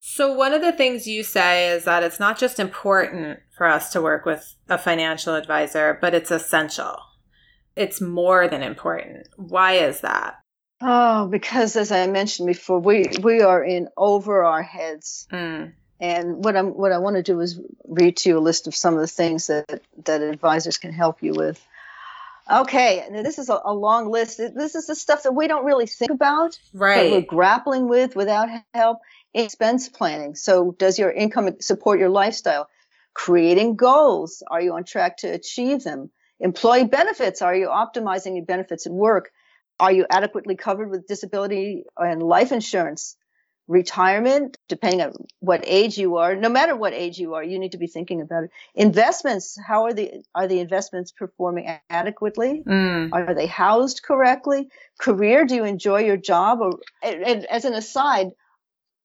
So, 0.00 0.32
one 0.32 0.52
of 0.52 0.62
the 0.62 0.72
things 0.72 1.08
you 1.08 1.24
say 1.24 1.68
is 1.68 1.84
that 1.84 2.04
it's 2.04 2.20
not 2.20 2.38
just 2.38 2.60
important 2.60 3.40
for 3.58 3.66
us 3.66 3.90
to 3.92 4.00
work 4.00 4.24
with 4.24 4.54
a 4.68 4.78
financial 4.78 5.34
advisor, 5.34 5.98
but 6.00 6.14
it's 6.14 6.30
essential. 6.30 6.96
It's 7.74 8.00
more 8.00 8.46
than 8.46 8.62
important. 8.62 9.26
Why 9.36 9.72
is 9.72 10.02
that? 10.02 10.36
Oh, 10.80 11.26
because 11.26 11.74
as 11.74 11.90
I 11.90 12.06
mentioned 12.06 12.46
before, 12.46 12.78
we, 12.78 13.06
we 13.22 13.40
are 13.40 13.64
in 13.64 13.88
over 13.96 14.44
our 14.44 14.62
heads. 14.62 15.26
Mm. 15.32 15.72
And 15.98 16.44
what 16.44 16.56
I'm 16.56 16.68
what 16.68 16.92
I 16.92 16.98
want 16.98 17.16
to 17.16 17.22
do 17.22 17.40
is 17.40 17.58
read 17.84 18.18
to 18.18 18.28
you 18.28 18.38
a 18.38 18.40
list 18.40 18.66
of 18.66 18.76
some 18.76 18.94
of 18.94 19.00
the 19.00 19.06
things 19.06 19.46
that 19.46 19.80
that 20.04 20.20
advisors 20.20 20.76
can 20.76 20.92
help 20.92 21.22
you 21.22 21.32
with. 21.32 21.60
Okay, 22.48 23.04
this 23.10 23.38
is 23.38 23.48
a, 23.48 23.60
a 23.64 23.74
long 23.74 24.10
list. 24.10 24.38
This 24.38 24.76
is 24.76 24.86
the 24.86 24.94
stuff 24.94 25.24
that 25.24 25.34
we 25.34 25.48
don't 25.48 25.64
really 25.64 25.86
think 25.86 26.12
about, 26.12 26.58
right? 26.72 27.02
That 27.02 27.10
we're 27.10 27.20
grappling 27.22 27.88
with 27.88 28.14
without 28.14 28.48
help. 28.72 28.98
Expense 29.34 29.88
planning. 29.88 30.34
So, 30.34 30.74
does 30.78 30.98
your 30.98 31.10
income 31.10 31.60
support 31.60 31.98
your 31.98 32.08
lifestyle? 32.08 32.68
Creating 33.14 33.76
goals. 33.76 34.42
Are 34.48 34.60
you 34.60 34.74
on 34.74 34.84
track 34.84 35.18
to 35.18 35.28
achieve 35.28 35.82
them? 35.82 36.10
Employee 36.38 36.84
benefits. 36.84 37.42
Are 37.42 37.54
you 37.54 37.68
optimizing 37.68 38.36
your 38.36 38.44
benefits 38.44 38.86
at 38.86 38.92
work? 38.92 39.30
Are 39.80 39.92
you 39.92 40.06
adequately 40.08 40.54
covered 40.56 40.90
with 40.90 41.06
disability 41.06 41.84
and 41.96 42.22
life 42.22 42.52
insurance? 42.52 43.16
Retirement, 43.68 44.58
depending 44.68 45.00
on 45.00 45.12
what 45.40 45.62
age 45.66 45.98
you 45.98 46.16
are, 46.16 46.36
no 46.36 46.48
matter 46.48 46.76
what 46.76 46.92
age 46.92 47.18
you 47.18 47.34
are, 47.34 47.42
you 47.42 47.58
need 47.58 47.72
to 47.72 47.78
be 47.78 47.86
thinking 47.86 48.20
about 48.20 48.44
it. 48.44 48.50
Investments, 48.74 49.58
how 49.66 49.84
are 49.84 49.92
the 49.92 50.22
are 50.34 50.46
the 50.46 50.60
investments 50.60 51.10
performing 51.10 51.78
adequately? 51.90 52.62
Mm. 52.66 53.10
Are 53.12 53.34
they 53.34 53.46
housed 53.46 54.02
correctly? 54.02 54.68
Career, 55.00 55.44
do 55.44 55.54
you 55.54 55.64
enjoy 55.64 56.00
your 56.00 56.16
job? 56.16 56.60
Or 56.60 56.78
and, 57.02 57.24
and 57.24 57.46
as 57.46 57.64
an 57.64 57.74
aside, 57.74 58.28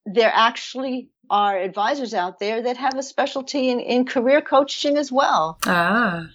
there 0.05 0.31
actually 0.33 1.09
are 1.29 1.57
advisors 1.57 2.13
out 2.13 2.39
there 2.39 2.61
that 2.61 2.77
have 2.77 2.97
a 2.97 3.03
specialty 3.03 3.69
in, 3.69 3.79
in 3.79 4.05
career 4.05 4.41
coaching 4.41 4.97
as 4.97 5.11
well. 5.11 5.57
Ah. 5.65 6.27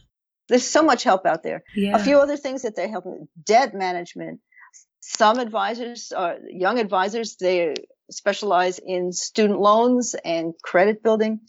There's 0.48 0.64
so 0.64 0.82
much 0.82 1.02
help 1.02 1.26
out 1.26 1.42
there. 1.42 1.64
Yeah. 1.74 1.96
A 1.96 1.98
few 1.98 2.18
other 2.18 2.36
things 2.36 2.62
that 2.62 2.76
they 2.76 2.88
help 2.88 3.04
with 3.04 3.28
debt 3.44 3.74
management. 3.74 4.40
Some 5.00 5.38
advisors, 5.38 6.12
uh, 6.16 6.36
young 6.48 6.78
advisors, 6.78 7.36
they 7.36 7.74
specialize 8.10 8.78
in 8.78 9.12
student 9.12 9.60
loans 9.60 10.14
and 10.24 10.54
credit 10.62 11.02
building. 11.02 11.40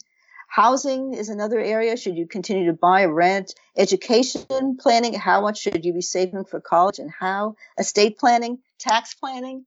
Housing 0.48 1.14
is 1.14 1.28
another 1.28 1.60
area. 1.60 1.96
Should 1.96 2.16
you 2.16 2.26
continue 2.26 2.66
to 2.66 2.72
buy, 2.72 3.04
rent? 3.04 3.54
Education 3.76 4.78
planning. 4.80 5.14
How 5.14 5.42
much 5.42 5.60
should 5.60 5.84
you 5.84 5.92
be 5.92 6.00
saving 6.00 6.44
for 6.44 6.60
college 6.60 6.98
and 6.98 7.10
how? 7.10 7.56
Estate 7.78 8.18
planning, 8.18 8.58
tax 8.78 9.14
planning. 9.14 9.66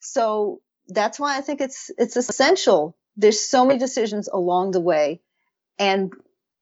So 0.00 0.60
that's 0.88 1.20
why 1.20 1.36
I 1.36 1.42
think 1.42 1.60
it's, 1.60 1.90
it's 1.98 2.16
essential. 2.16 2.96
There's 3.16 3.40
so 3.40 3.66
many 3.66 3.78
decisions 3.78 4.28
along 4.28 4.70
the 4.70 4.80
way. 4.80 5.20
And 5.78 6.12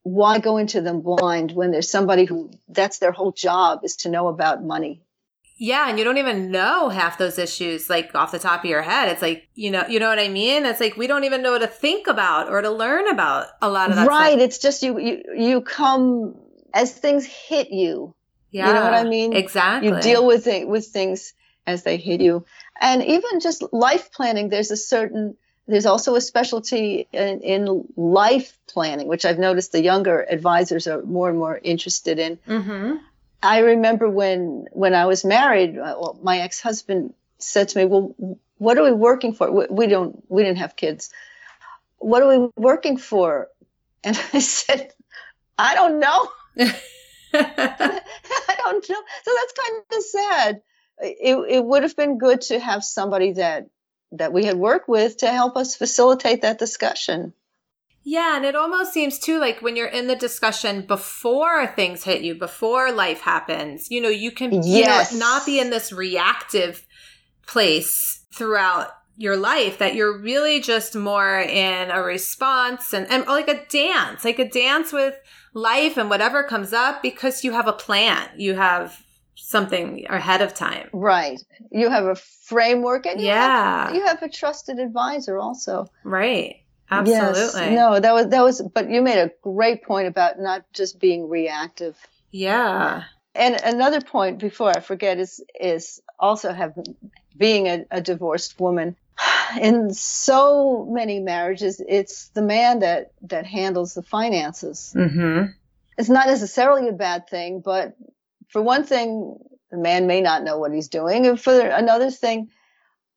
why 0.03 0.39
go 0.41 0.57
into 0.57 0.81
them 0.81 1.03
blind 1.03 1.53
when 1.53 1.71
there's 1.71 1.91
somebody 1.91 2.25
who 2.25 2.51
that's 2.69 2.99
their 2.99 3.13
whole 3.13 3.33
job 3.33 3.81
is 3.85 3.97
to 3.97 4.09
know 4.09 4.29
about 4.29 4.65
money 4.65 5.03
yeah, 5.63 5.91
and 5.91 5.99
you 5.99 6.05
don't 6.05 6.17
even 6.17 6.51
know 6.51 6.89
half 6.89 7.19
those 7.19 7.39
issues 7.39 7.91
like 7.91 8.15
off 8.15 8.33
the 8.33 8.39
top 8.39 8.65
of 8.65 8.71
your 8.71 8.81
head. 8.81 9.11
It's 9.11 9.21
like, 9.21 9.47
you 9.55 9.71
know, 9.71 9.85
you 9.87 10.01
know 10.01 10.09
what 10.09 10.19
I 10.19 10.29
mean? 10.29 10.65
It's 10.65 10.81
like 10.81 10.97
we 10.97 11.07
don't 11.07 11.25
even 11.25 11.43
know 11.43 11.53
what 11.53 11.59
to 11.61 11.67
think 11.67 12.07
about 12.07 12.49
or 12.49 12.63
to 12.63 12.71
learn 12.71 13.07
about 13.09 13.49
a 13.61 13.69
lot 13.69 13.91
of 13.91 13.97
that 13.97 14.09
Right, 14.09 14.33
stuff. 14.33 14.41
it's 14.41 14.59
just 14.59 14.83
you 14.83 14.99
you 14.99 15.23
you 15.37 15.61
come 15.61 16.35
as 16.73 16.93
things 16.95 17.27
hit 17.27 17.71
you. 17.71 18.15
Yeah. 18.51 18.69
You 18.69 18.73
know 18.75 18.83
what 18.85 18.95
I 18.95 19.05
mean? 19.05 19.35
Exactly. 19.35 19.91
You 19.91 20.01
deal 20.01 20.27
with 20.27 20.47
it 20.47 20.67
with 20.67 20.87
things 20.87 21.35
as 21.67 21.83
they 21.83 21.99
hit 21.99 22.23
you. 22.23 22.47
And 22.81 23.05
even 23.05 23.41
just 23.41 23.63
life 23.71 24.11
planning, 24.13 24.49
there's 24.49 24.71
a 24.71 24.79
certain 24.79 25.37
there's 25.69 25.87
also 25.87 26.15
a 26.15 26.21
specialty 26.23 27.07
in, 27.13 27.43
in 27.43 27.85
life 27.97 28.59
planning, 28.67 29.09
which 29.09 29.27
I've 29.27 29.39
noticed 29.39 29.73
the 29.73 29.83
younger 29.83 30.27
advisors 30.29 30.87
are 30.89 31.03
more 31.03 31.29
and 31.29 31.39
more 31.39 31.61
interested 31.63 32.19
in. 32.19 32.39
Mm-hmm. 32.49 32.97
I 33.43 33.61
remember 33.61 34.09
when 34.09 34.67
when 34.73 34.95
I 34.95 35.07
was 35.07 35.25
married, 35.25 35.79
uh, 35.79 35.97
well, 35.99 36.19
my 36.23 36.39
ex 36.39 36.61
husband 36.61 37.15
said 37.39 37.69
to 37.71 37.79
me, 37.79 37.85
"Well, 37.87 38.15
what 38.59 38.77
are 38.79 38.85
we 38.85 38.93
working 38.93 39.33
for? 39.33 39.51
We, 39.51 39.67
we 39.71 39.87
don't 39.87 40.23
we 40.29 40.43
didn't 40.43 40.59
have 40.59 40.77
kids. 40.77 41.11
What 41.99 42.23
are 42.23 42.29
we 42.29 42.51
working 42.57 42.97
for?" 42.97 43.49
And 44.05 44.17
I 44.33 44.41
said, 44.41 44.93
"I 45.59 45.75
don't 45.75 46.01
know. 46.01 46.29
I 47.33 48.57
don't 48.59 48.89
know." 48.89 49.03
So 49.25 49.31
that's 49.35 49.53
kind 49.53 49.83
of 49.93 50.03
sad. 50.03 50.63
It 50.99 51.37
it 51.49 51.65
would 51.65 51.83
have 51.83 51.97
been 51.97 52.19
good 52.19 52.43
to 52.43 52.61
have 52.61 52.85
somebody 52.85 53.33
that 53.33 53.71
that 54.13 54.33
we 54.33 54.45
had 54.45 54.57
worked 54.57 54.89
with 54.89 55.19
to 55.19 55.31
help 55.31 55.57
us 55.57 55.77
facilitate 55.77 56.43
that 56.43 56.59
discussion. 56.59 57.33
Yeah, 58.03 58.37
and 58.37 58.45
it 58.45 58.57
almost 58.57 58.93
seems 58.93 59.19
too 59.19 59.39
like 59.39 59.61
when 59.61 59.77
you're 59.77 59.87
in 59.87 60.07
the 60.07 60.17
discussion 60.17 60.83
before 60.83 61.67
things 61.67 62.05
hit 62.05 62.23
you, 62.23 62.35
before 62.35 62.93
life 62.93 63.21
happens, 63.21 63.91
you 63.91 64.01
know, 64.01 64.09
you 64.09 64.31
can 64.31 64.63
yes. 64.63 65.13
you 65.13 65.19
know, 65.19 65.27
not 65.27 65.45
be 65.45 65.61
in 65.61 65.71
this 65.71 65.93
reactive 65.93 66.87
place 67.47 68.25
throughout 68.33 68.89
your 69.17 69.37
life 69.37 69.79
that 69.79 69.95
you're 69.95 70.19
really 70.19 70.61
just 70.61 70.97
more 70.97 71.41
in 71.41 71.91
a 71.91 72.01
response 72.01 72.95
and, 72.95 73.07
and 73.11 73.27
like 73.27 73.49
a 73.49 73.67
dance, 73.67 74.25
like 74.25 74.39
a 74.39 74.49
dance 74.49 74.95
with 74.95 75.15
life 75.53 75.99
and 75.99 76.09
whatever 76.09 76.43
comes 76.43 76.73
up 76.73 77.03
because 77.03 77.45
you 77.45 77.53
have 77.53 77.67
a 77.67 77.73
plan. 77.73 78.31
You 78.37 78.55
have 78.55 78.99
something 79.35 80.07
ahead 80.09 80.41
of 80.41 80.55
time. 80.55 80.89
Right. 80.93 81.39
You 81.71 81.91
have 81.91 82.07
a 82.07 82.15
framework 82.15 83.05
and 83.05 83.21
you 83.21 83.27
yeah. 83.27 83.87
Have, 83.87 83.95
you 83.95 84.07
have 84.07 84.23
a 84.23 84.29
trusted 84.29 84.79
advisor 84.79 85.39
also. 85.39 85.87
Right. 86.03 86.63
Absolutely. 86.91 87.71
Yes. 87.71 87.73
No, 87.73 88.01
that 88.01 88.13
was 88.13 88.29
that 88.29 88.43
was 88.43 88.61
but 88.63 88.91
you 88.91 89.01
made 89.01 89.19
a 89.19 89.31
great 89.43 89.85
point 89.85 90.09
about 90.09 90.41
not 90.41 90.65
just 90.73 90.99
being 90.99 91.29
reactive. 91.29 91.97
Yeah. 92.31 93.05
And 93.35 93.61
another 93.63 94.01
point 94.01 94.39
before 94.39 94.71
I 94.71 94.81
forget 94.81 95.19
is 95.19 95.43
is 95.59 96.03
also 96.19 96.53
have 96.53 96.75
being 97.37 97.69
a, 97.69 97.87
a 97.91 98.01
divorced 98.01 98.59
woman. 98.59 98.97
In 99.61 99.93
so 99.95 100.87
many 100.91 101.21
marriages, 101.21 101.81
it's 101.87 102.29
the 102.31 102.43
man 102.43 102.81
that 102.81 103.13
that 103.23 103.47
handles 103.47 103.95
the 103.95 104.03
finances. 104.03 104.93
Mm-hmm. 104.97 105.53
It's 105.97 106.09
not 106.09 106.27
necessarily 106.27 106.89
a 106.89 106.93
bad 106.93 107.29
thing, 107.29 107.61
but 107.61 107.95
for 108.49 108.63
one 108.63 108.85
thing, 108.85 109.39
the 109.71 109.77
man 109.77 110.07
may 110.07 110.21
not 110.21 110.43
know 110.43 110.59
what 110.59 110.73
he's 110.73 110.89
doing, 110.89 111.27
and 111.27 111.41
for 111.41 111.61
another 111.61 112.11
thing, 112.11 112.51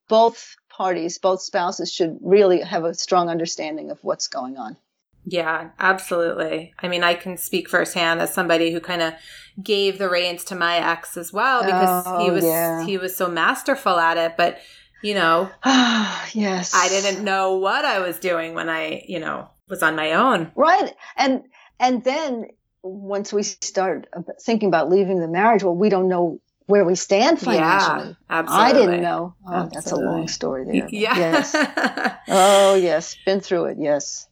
both 0.08 0.56
parties, 0.75 1.18
both 1.18 1.42
spouses 1.42 1.92
should 1.92 2.18
really 2.22 2.62
have 2.62 2.84
a 2.84 2.94
strong 2.94 3.30
understanding 3.30 3.92
of 3.92 4.00
what's 4.01 4.27
going 4.27 4.58
on. 4.58 4.77
Yeah, 5.25 5.70
absolutely. 5.80 6.74
I 6.80 6.89
mean, 6.89 7.03
I 7.03 7.13
can 7.13 7.38
speak 7.38 7.70
firsthand 7.70 8.20
as 8.20 8.34
somebody 8.34 8.72
who 8.72 8.82
kind 8.82 9.01
of 9.01 9.13
gave 9.62 9.98
the 9.98 10.10
reins 10.10 10.44
to 10.46 10.56
my 10.56 10.77
ex 10.77 11.15
as 11.15 11.32
well 11.32 11.63
because 11.63 12.03
oh, 12.06 12.25
he 12.25 12.32
was 12.32 12.44
yeah. 12.44 12.86
he 12.86 12.98
was 12.98 13.15
so 13.15 13.30
masterful 13.30 13.98
at 13.98 14.18
it, 14.18 14.36
but 14.36 14.60
you 15.01 15.13
know, 15.13 15.50
yes. 15.65 16.74
I 16.74 16.88
didn't 16.89 17.24
know 17.24 17.58
what 17.58 17.86
I 17.86 18.00
was 18.00 18.20
doing 18.20 18.53
when 18.53 18.70
I, 18.70 19.03
you 19.08 19.20
know, 19.20 19.50
was 19.70 19.84
on 19.84 19.96
my 19.96 20.13
own. 20.13 20.51
Right. 20.56 20.94
And 21.15 21.44
and 21.80 22.03
then 22.03 22.48
once 22.82 23.32
we 23.32 23.44
start 23.44 24.08
thinking 24.42 24.68
about 24.68 24.89
leaving 24.89 25.20
the 25.20 25.27
marriage, 25.27 25.63
well, 25.63 25.75
we 25.75 25.89
don't 25.89 26.10
know 26.10 26.39
where 26.65 26.86
we 26.86 26.96
stand 26.96 27.39
financially. 27.39 28.10
Yeah, 28.10 28.15
absolutely. 28.29 28.65
I 28.65 28.74
didn't 28.74 29.01
know. 29.01 29.36
Oh, 29.46 29.53
absolutely. 29.53 29.75
that's 29.75 29.91
a 29.91 29.96
long 29.96 30.27
story 30.27 30.65
there. 30.72 30.88
Yeah. 30.89 31.17
Yes. 31.17 31.55
oh, 32.29 32.75
yes. 32.75 33.15
Been 33.25 33.39
through 33.39 33.65
it. 33.65 33.77
Yes. 33.79 34.27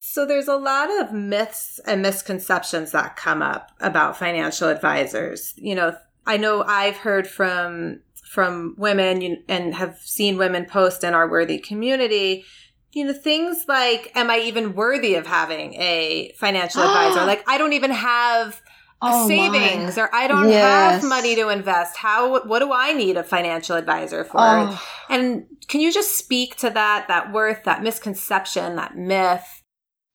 So 0.00 0.24
there's 0.24 0.48
a 0.48 0.56
lot 0.56 0.88
of 1.00 1.12
myths 1.12 1.80
and 1.86 2.02
misconceptions 2.02 2.92
that 2.92 3.16
come 3.16 3.42
up 3.42 3.72
about 3.80 4.16
financial 4.16 4.68
advisors. 4.68 5.52
You 5.56 5.74
know, 5.74 5.96
I 6.26 6.36
know 6.36 6.62
I've 6.62 6.96
heard 6.96 7.26
from 7.26 8.02
from 8.24 8.74
women 8.76 9.44
and 9.48 9.74
have 9.74 9.98
seen 9.98 10.36
women 10.36 10.64
post 10.64 11.04
in 11.04 11.14
our 11.14 11.30
worthy 11.30 11.58
community 11.58 12.44
you 12.92 13.04
know 13.04 13.12
things 13.12 13.66
like 13.68 14.10
am 14.16 14.30
i 14.30 14.38
even 14.38 14.74
worthy 14.74 15.14
of 15.14 15.26
having 15.26 15.74
a 15.74 16.32
financial 16.36 16.82
advisor 16.82 17.24
like 17.26 17.44
i 17.48 17.56
don't 17.56 17.72
even 17.74 17.90
have 17.90 18.60
Oh, 19.02 19.28
savings 19.28 19.96
my. 19.96 20.02
or 20.02 20.14
I 20.14 20.26
don't 20.26 20.48
Yes. 20.48 21.02
have 21.02 21.08
money 21.08 21.34
to 21.36 21.48
invest. 21.50 21.96
How 21.96 22.42
what 22.44 22.60
do 22.60 22.72
I 22.72 22.92
need 22.92 23.16
a 23.16 23.22
financial 23.22 23.76
advisor 23.76 24.24
for? 24.24 24.38
Oh. 24.38 24.82
And 25.10 25.46
can 25.68 25.80
you 25.80 25.92
just 25.92 26.16
speak 26.16 26.56
to 26.56 26.70
that 26.70 27.06
that 27.08 27.32
worth, 27.32 27.64
that 27.64 27.82
misconception, 27.82 28.76
that 28.76 28.96
myth? 28.96 29.44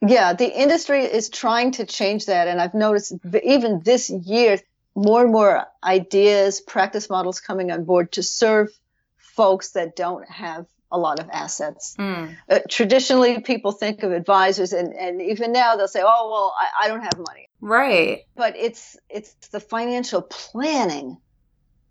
Yeah, 0.06 0.34
the 0.34 0.50
industry 0.52 1.06
is 1.06 1.30
trying 1.30 1.72
to 1.74 1.86
change 1.86 2.26
that. 2.26 2.48
And 2.48 2.60
I've 2.60 2.74
noticed 2.74 3.14
even 3.44 3.82
this 3.84 4.10
year, 4.10 4.60
more 4.96 5.22
and 5.22 5.32
more 5.32 5.68
ideas, 5.84 6.60
practice 6.60 7.08
models 7.10 7.40
coming 7.40 7.72
on 7.72 7.84
board 7.84 8.12
to 8.14 8.24
serve 8.24 8.70
folks 9.18 9.72
that 9.74 9.96
don't 9.96 10.28
have 10.28 10.66
a 10.92 10.98
lot 10.98 11.20
of 11.20 11.30
assets. 11.30 11.96
Mm. 11.98 12.36
Uh, 12.50 12.60
traditionally, 12.68 13.40
people 13.42 13.72
think 13.72 14.04
of 14.04 14.12
advisors, 14.12 14.74
and, 14.74 14.94
and 14.94 15.22
even 15.22 15.52
now 15.54 15.76
they'll 15.76 15.88
say, 15.88 16.02
oh, 16.04 16.30
well, 16.32 16.56
I, 16.60 16.86
I 16.86 16.88
don't 16.90 17.02
have 17.02 17.18
money. 17.18 17.48
Right. 17.62 18.22
But 18.36 18.56
it's, 18.58 18.98
it's 19.10 19.34
the 19.50 19.60
financial 19.60 20.22
planning 20.22 21.18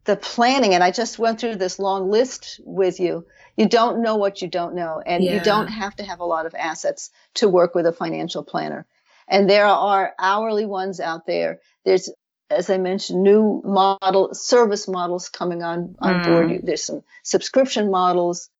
the 0.07 0.17
planning, 0.17 0.75
and 0.75 0.83
I 0.83 0.91
just 0.91 1.19
went 1.19 1.41
through 1.41 1.57
this 1.57 1.79
long 1.79 2.11
list 2.11 2.61
with 2.65 3.01
you. 3.01 3.27
You 3.57 3.69
don't 3.69 4.03
know 4.03 4.17
what 4.17 4.43
you 4.43 4.49
don't 4.49 4.75
know, 4.75 5.03
and 5.05 5.25
Yeah. 5.25 5.35
you 5.35 5.41
don't 5.45 5.69
have 5.69 5.95
to 5.97 6.05
have 6.05 6.21
a 6.21 6.25
lot 6.27 6.47
of 6.47 6.55
assets 6.55 7.11
to 7.35 7.49
work 7.49 7.75
with 7.75 7.87
a 7.87 7.93
financial 7.93 8.43
planner. 8.43 8.87
And 9.29 9.49
there 9.49 9.67
are 9.67 10.15
hourly 10.19 10.67
ones 10.67 11.01
out 11.01 11.27
there. 11.27 11.61
There's, 11.85 12.11
as 12.51 12.71
I 12.71 12.79
mentioned, 12.79 13.23
new 13.23 13.63
model 13.65 14.35
service 14.35 14.89
models 14.89 15.29
coming 15.29 15.63
on 15.63 15.95
on 16.01 16.21
Mm. 16.21 16.25
board. 16.25 16.61
There's 16.65 16.85
some 16.85 17.05
subscription 17.23 17.91
models. 17.91 18.51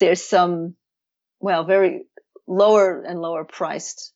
There's 0.00 0.22
some, 0.22 0.76
well, 1.40 1.64
very 1.64 2.06
lower 2.46 3.02
and 3.02 3.20
lower 3.22 3.44
priced. 3.44 4.12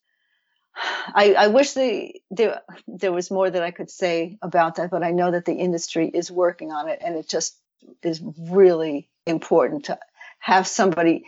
I, 0.76 1.35
I 1.38 1.47
wish 1.49 1.73
they, 1.73 2.21
there 2.30 2.61
there 2.87 3.12
was 3.12 3.30
more 3.30 3.49
that 3.49 3.62
I 3.62 3.71
could 3.71 3.90
say 3.90 4.38
about 4.42 4.76
that, 4.76 4.90
but 4.90 5.02
I 5.02 5.11
know 5.11 5.30
that 5.30 5.45
the 5.45 5.54
industry 5.54 6.11
is 6.12 6.30
working 6.30 6.73
on 6.73 6.88
it, 6.88 7.00
and 7.04 7.16
it 7.16 7.28
just 7.28 7.56
is 8.02 8.23
really 8.50 9.09
important 9.26 9.87
to 9.87 9.99
have 10.38 10.66
somebody 10.66 11.25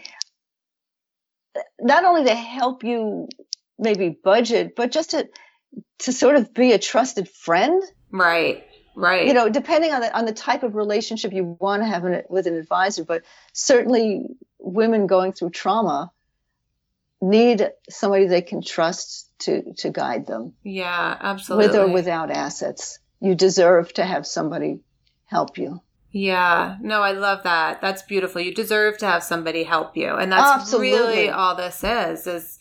not 1.80 2.04
only 2.04 2.24
to 2.24 2.34
help 2.34 2.84
you 2.84 3.28
maybe 3.78 4.10
budget, 4.10 4.74
but 4.76 4.90
just 4.90 5.10
to 5.10 5.28
to 6.00 6.12
sort 6.12 6.36
of 6.36 6.52
be 6.54 6.72
a 6.72 6.78
trusted 6.78 7.28
friend. 7.28 7.82
Right. 8.10 8.64
Right. 8.94 9.28
You 9.28 9.34
know, 9.34 9.48
depending 9.48 9.92
on 9.92 10.00
the 10.00 10.16
on 10.16 10.24
the 10.24 10.32
type 10.32 10.64
of 10.64 10.74
relationship 10.74 11.32
you 11.32 11.56
want 11.60 11.82
to 11.82 11.86
have 11.86 12.04
in, 12.04 12.22
with 12.28 12.46
an 12.46 12.56
advisor, 12.56 13.04
but 13.04 13.22
certainly 13.52 14.26
women 14.58 15.06
going 15.06 15.32
through 15.32 15.50
trauma 15.50 16.10
need 17.20 17.70
somebody 17.88 18.26
they 18.26 18.42
can 18.42 18.62
trust 18.62 19.30
to 19.40 19.72
to 19.74 19.90
guide 19.90 20.26
them 20.26 20.54
yeah, 20.62 21.16
absolutely. 21.20 21.66
with 21.68 21.76
or 21.76 21.92
without 21.92 22.30
assets. 22.30 22.98
You 23.20 23.34
deserve 23.34 23.92
to 23.94 24.04
have 24.04 24.26
somebody 24.26 24.80
help 25.26 25.58
you. 25.58 25.80
Yeah, 26.10 26.76
no, 26.80 27.02
I 27.02 27.12
love 27.12 27.42
that. 27.42 27.80
That's 27.80 28.02
beautiful. 28.02 28.40
You 28.40 28.54
deserve 28.54 28.98
to 28.98 29.06
have 29.06 29.22
somebody 29.22 29.64
help 29.64 29.96
you. 29.96 30.14
And 30.14 30.32
that's 30.32 30.62
Absolutely. 30.62 30.92
really 30.92 31.28
all 31.28 31.54
this 31.54 31.84
is 31.84 32.26
is 32.26 32.58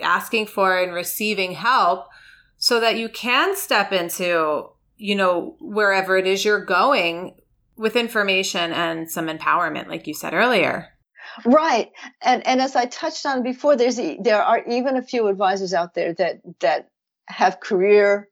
asking 0.00 0.46
for 0.46 0.78
and 0.78 0.92
receiving 0.92 1.52
help 1.52 2.08
so 2.56 2.80
that 2.80 2.96
you 2.96 3.08
can 3.08 3.54
step 3.56 3.92
into, 3.92 4.68
you 4.96 5.14
know, 5.14 5.56
wherever 5.60 6.16
it 6.16 6.26
is 6.26 6.44
you're 6.44 6.64
going 6.64 7.36
with 7.76 7.94
information 7.96 8.72
and 8.72 9.10
some 9.10 9.28
empowerment 9.28 9.86
like 9.86 10.06
you 10.06 10.14
said 10.14 10.34
earlier. 10.34 10.91
Right. 11.44 11.90
And 12.20 12.46
and 12.46 12.60
as 12.60 12.76
I 12.76 12.86
touched 12.86 13.26
on 13.26 13.42
before, 13.42 13.76
there's 13.76 13.96
there 13.96 14.42
are 14.42 14.64
even 14.64 14.96
a 14.96 15.02
few 15.02 15.28
advisors 15.28 15.74
out 15.74 15.94
there 15.94 16.12
that 16.14 16.40
that 16.60 16.90
have 17.26 17.60
career 17.60 18.28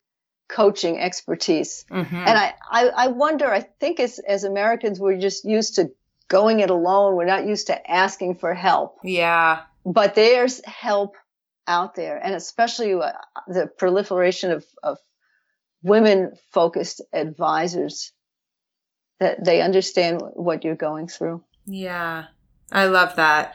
coaching 0.49 0.99
expertise. 0.99 1.85
Mhm. 1.91 2.13
And 2.13 2.37
I, 2.39 2.55
I, 2.71 2.89
I 2.89 3.07
wonder, 3.09 3.53
I 3.53 3.61
think 3.61 4.01
as, 4.01 4.19
as 4.19 4.45
Americans, 4.45 4.99
we're 4.99 5.19
just 5.19 5.45
used 5.45 5.77
to 5.77 5.93
going 6.29 6.61
it 6.61 6.71
alone. 6.71 7.15
We're 7.15 7.25
not 7.25 7.47
used 7.47 7.69
to 7.69 7.91
asking 7.91 8.37
for 8.37 8.53
help, 8.53 8.99
yeah. 9.05 9.63
but 9.85 10.15
there's 10.15 10.65
help 10.65 11.15
out 11.67 11.95
there. 11.95 12.19
And 12.19 12.35
especially 12.35 12.95
uh, 12.95 13.13
the 13.47 13.69
proliferation 13.69 14.51
of, 14.51 14.65
of 14.83 14.99
women 15.83 16.33
focused 16.53 17.01
advisors 17.13 18.13
that 19.21 19.45
they 19.45 19.63
understand 19.63 20.21
what 20.35 20.65
you're 20.65 20.75
going 20.75 21.07
through. 21.07 21.45
Yeah, 21.67 22.25
I 22.73 22.87
love 22.87 23.17
that. 23.17 23.55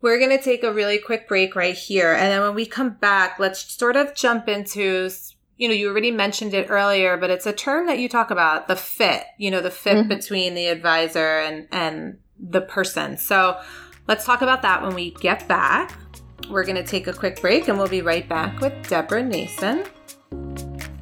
We're 0.00 0.18
going 0.18 0.36
to 0.36 0.42
take 0.42 0.62
a 0.62 0.72
really 0.72 0.98
quick 0.98 1.26
break 1.26 1.56
right 1.56 1.74
here. 1.76 2.12
And 2.12 2.30
then 2.30 2.40
when 2.42 2.54
we 2.54 2.66
come 2.66 2.90
back, 2.90 3.38
let's 3.38 3.74
sort 3.76 3.96
of 3.96 4.14
jump 4.14 4.48
into, 4.48 5.10
you 5.56 5.68
know, 5.68 5.74
you 5.74 5.88
already 5.90 6.10
mentioned 6.10 6.54
it 6.54 6.70
earlier, 6.70 7.16
but 7.16 7.30
it's 7.30 7.46
a 7.46 7.52
term 7.52 7.86
that 7.86 7.98
you 7.98 8.08
talk 8.08 8.30
about 8.30 8.68
the 8.68 8.76
fit, 8.76 9.24
you 9.38 9.50
know, 9.50 9.60
the 9.60 9.70
fit 9.70 9.96
Mhm. 9.96 10.08
between 10.08 10.54
the 10.54 10.66
advisor 10.66 11.38
and, 11.38 11.66
and 11.72 12.18
the 12.38 12.60
person. 12.60 13.16
So 13.16 13.58
let's 14.06 14.24
talk 14.24 14.42
about 14.42 14.62
that 14.62 14.82
when 14.82 14.94
we 14.94 15.12
get 15.12 15.48
back. 15.48 15.92
We're 16.50 16.64
going 16.64 16.76
to 16.76 16.84
take 16.84 17.06
a 17.08 17.12
quick 17.12 17.40
break 17.40 17.66
and 17.66 17.76
we'll 17.78 17.88
be 17.88 18.02
right 18.02 18.28
back 18.28 18.60
with 18.60 18.74
Deborah 18.88 19.22
Nason. 19.24 19.84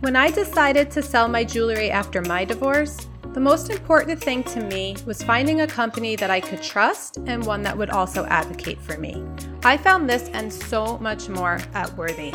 When 0.00 0.16
I 0.16 0.31
decided 0.31 0.90
to 0.92 1.02
sell 1.02 1.28
my 1.28 1.44
jewelry 1.44 1.90
after 1.90 2.22
my 2.22 2.44
divorce, 2.44 3.07
the 3.35 3.40
most 3.40 3.68
important 3.68 4.23
thing 4.23 4.44
to 4.44 4.61
me 4.61 4.97
was 5.05 5.20
finding 5.20 5.61
a 5.62 5.66
company 5.66 6.14
that 6.14 6.31
I 6.31 6.40
could 6.40 6.62
trust 6.62 7.18
and 7.27 7.44
one 7.44 7.62
that 7.62 7.77
would 7.77 7.90
also 7.90 8.25
advocate 8.27 8.81
for 8.81 8.97
me. 8.97 9.25
I 9.64 9.77
found 9.77 10.09
this 10.09 10.31
and 10.33 10.53
so 10.53 10.99
much 10.99 11.29
more 11.29 11.59
at 11.75 11.92
Worthy. 11.97 12.33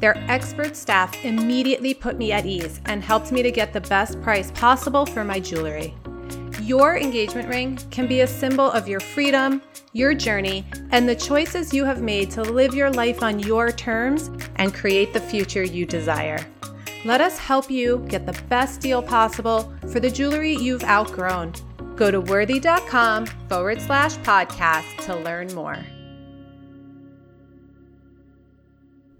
Their 0.00 0.18
expert 0.28 0.74
staff 0.74 1.24
immediately 1.24 1.94
put 1.94 2.18
me 2.18 2.32
at 2.32 2.44
ease 2.44 2.80
and 2.86 3.04
helped 3.04 3.30
me 3.30 3.40
to 3.44 3.52
get 3.52 3.72
the 3.72 3.82
best 3.82 4.20
price 4.20 4.50
possible 4.50 5.06
for 5.06 5.22
my 5.22 5.38
jewelry. 5.38 5.94
Your 6.60 6.96
engagement 6.96 7.48
ring 7.48 7.78
can 7.92 8.08
be 8.08 8.22
a 8.22 8.26
symbol 8.26 8.68
of 8.68 8.88
your 8.88 8.98
freedom, 8.98 9.62
your 9.92 10.12
journey, 10.12 10.66
and 10.90 11.08
the 11.08 11.14
choices 11.14 11.72
you 11.72 11.84
have 11.84 12.02
made 12.02 12.32
to 12.32 12.42
live 12.42 12.74
your 12.74 12.90
life 12.90 13.22
on 13.22 13.38
your 13.38 13.70
terms 13.70 14.28
and 14.56 14.74
create 14.74 15.12
the 15.12 15.20
future 15.20 15.62
you 15.62 15.86
desire. 15.86 16.44
Let 17.04 17.20
us 17.20 17.38
help 17.38 17.70
you 17.70 18.04
get 18.08 18.26
the 18.26 18.40
best 18.48 18.80
deal 18.80 19.02
possible 19.02 19.72
for 19.90 19.98
the 19.98 20.10
jewelry 20.10 20.52
you've 20.54 20.84
outgrown. 20.84 21.54
Go 21.96 22.10
to 22.10 22.20
worthy.com 22.20 23.26
forward 23.26 23.80
slash 23.80 24.16
podcast 24.18 25.04
to 25.06 25.16
learn 25.16 25.52
more. 25.54 25.78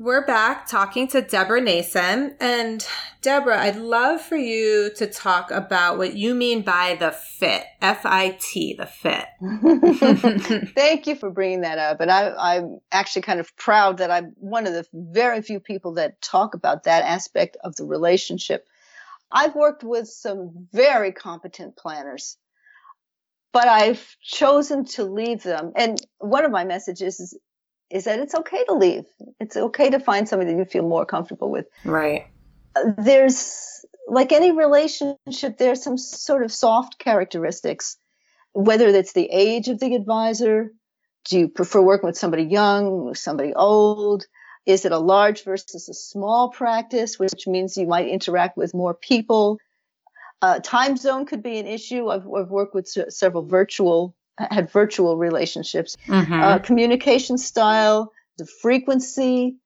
We're 0.03 0.27
back 0.27 0.67
talking 0.67 1.07
to 1.09 1.23
Deborah 1.23 1.61
Nason. 1.61 2.35
And 2.41 2.85
Deborah, 3.21 3.61
I'd 3.61 3.77
love 3.77 4.21
for 4.21 4.35
you 4.35 4.91
to 4.97 5.07
talk 5.07 5.53
about 5.53 5.97
what 5.97 6.17
you 6.17 6.35
mean 6.35 6.63
by 6.63 6.97
the 6.99 7.13
fit 7.13 7.63
F 7.81 8.05
I 8.05 8.37
T, 8.41 8.75
the 8.75 8.87
fit. 8.87 9.27
Thank 10.75 11.07
you 11.07 11.15
for 11.15 11.31
bringing 11.31 11.61
that 11.61 11.79
up. 11.79 12.01
And 12.01 12.11
I, 12.11 12.33
I'm 12.37 12.81
actually 12.91 13.23
kind 13.23 13.39
of 13.39 13.57
proud 13.57 13.99
that 13.99 14.11
I'm 14.11 14.33
one 14.39 14.67
of 14.67 14.73
the 14.73 14.85
very 14.93 15.41
few 15.41 15.61
people 15.61 15.95
that 15.95 16.21
talk 16.21 16.55
about 16.55 16.83
that 16.83 17.05
aspect 17.05 17.57
of 17.63 17.77
the 17.77 17.85
relationship. 17.85 18.67
I've 19.31 19.55
worked 19.55 19.85
with 19.85 20.09
some 20.09 20.67
very 20.73 21.13
competent 21.13 21.77
planners, 21.77 22.39
but 23.53 23.69
I've 23.69 24.17
chosen 24.21 24.85
to 24.97 25.05
leave 25.05 25.45
them. 25.45 25.71
And 25.77 26.05
one 26.19 26.45
of 26.45 26.51
my 26.51 26.65
messages 26.65 27.21
is, 27.21 27.39
is 27.93 28.05
that 28.05 28.19
it's 28.19 28.35
okay 28.35 28.65
to 28.65 28.75
leave. 28.75 29.05
It's 29.39 29.57
okay 29.57 29.91
to 29.91 30.01
find 30.01 30.29
somebody 30.29 30.53
that 30.53 30.59
you 30.59 30.65
feel 30.65 30.89
more 30.89 31.05
comfortable 31.05 31.51
with. 31.51 31.67
Right. 31.85 32.27
there's 32.97 33.85
like 34.09 34.33
any 34.33 34.51
relationship 34.51 35.59
there's 35.59 35.83
some 35.83 35.99
sort 35.99 36.43
of 36.43 36.51
soft 36.51 36.99
characteristics. 36.99 37.97
Whether 38.55 38.89
it's 38.89 39.13
the 39.13 39.29
age 39.31 39.69
of 39.69 39.79
the 39.79 39.95
advisor 39.95 40.73
do 41.27 41.39
you 41.39 41.49
prefer 41.49 41.81
working 41.81 42.09
with 42.09 42.19
somebody 42.19 42.45
young 42.45 43.15
somebody 43.15 43.55
old? 43.55 44.27
Is 44.65 44.85
it 44.85 44.93
a 44.93 44.99
large 44.99 45.45
versus 45.45 45.89
a 45.89 45.95
small 45.95 46.51
practice 46.51 47.19
which 47.19 47.47
means 47.47 47.77
you 47.77 47.87
might 47.87 48.09
interact 48.09 48.57
with 48.57 48.75
more 48.75 48.95
people? 48.95 49.59
Uh, 50.41 50.59
time 50.61 50.97
zone 50.97 51.27
could 51.27 51.43
be 51.43 51.59
an 51.59 51.67
issue. 51.67 52.09
I've, 52.09 52.27
I've 52.27 52.51
worked 52.51 52.75
with 52.75 52.89
se- 52.89 53.11
several 53.11 53.45
virtual 53.45 54.17
had 54.39 54.71
virtual 54.71 55.17
relationships 55.17 55.97
Mm-hmm. 56.07 56.33
uh, 56.33 56.59
communication 56.59 57.39
style, 57.39 58.13
the 58.39 58.47
frequency 58.47 59.57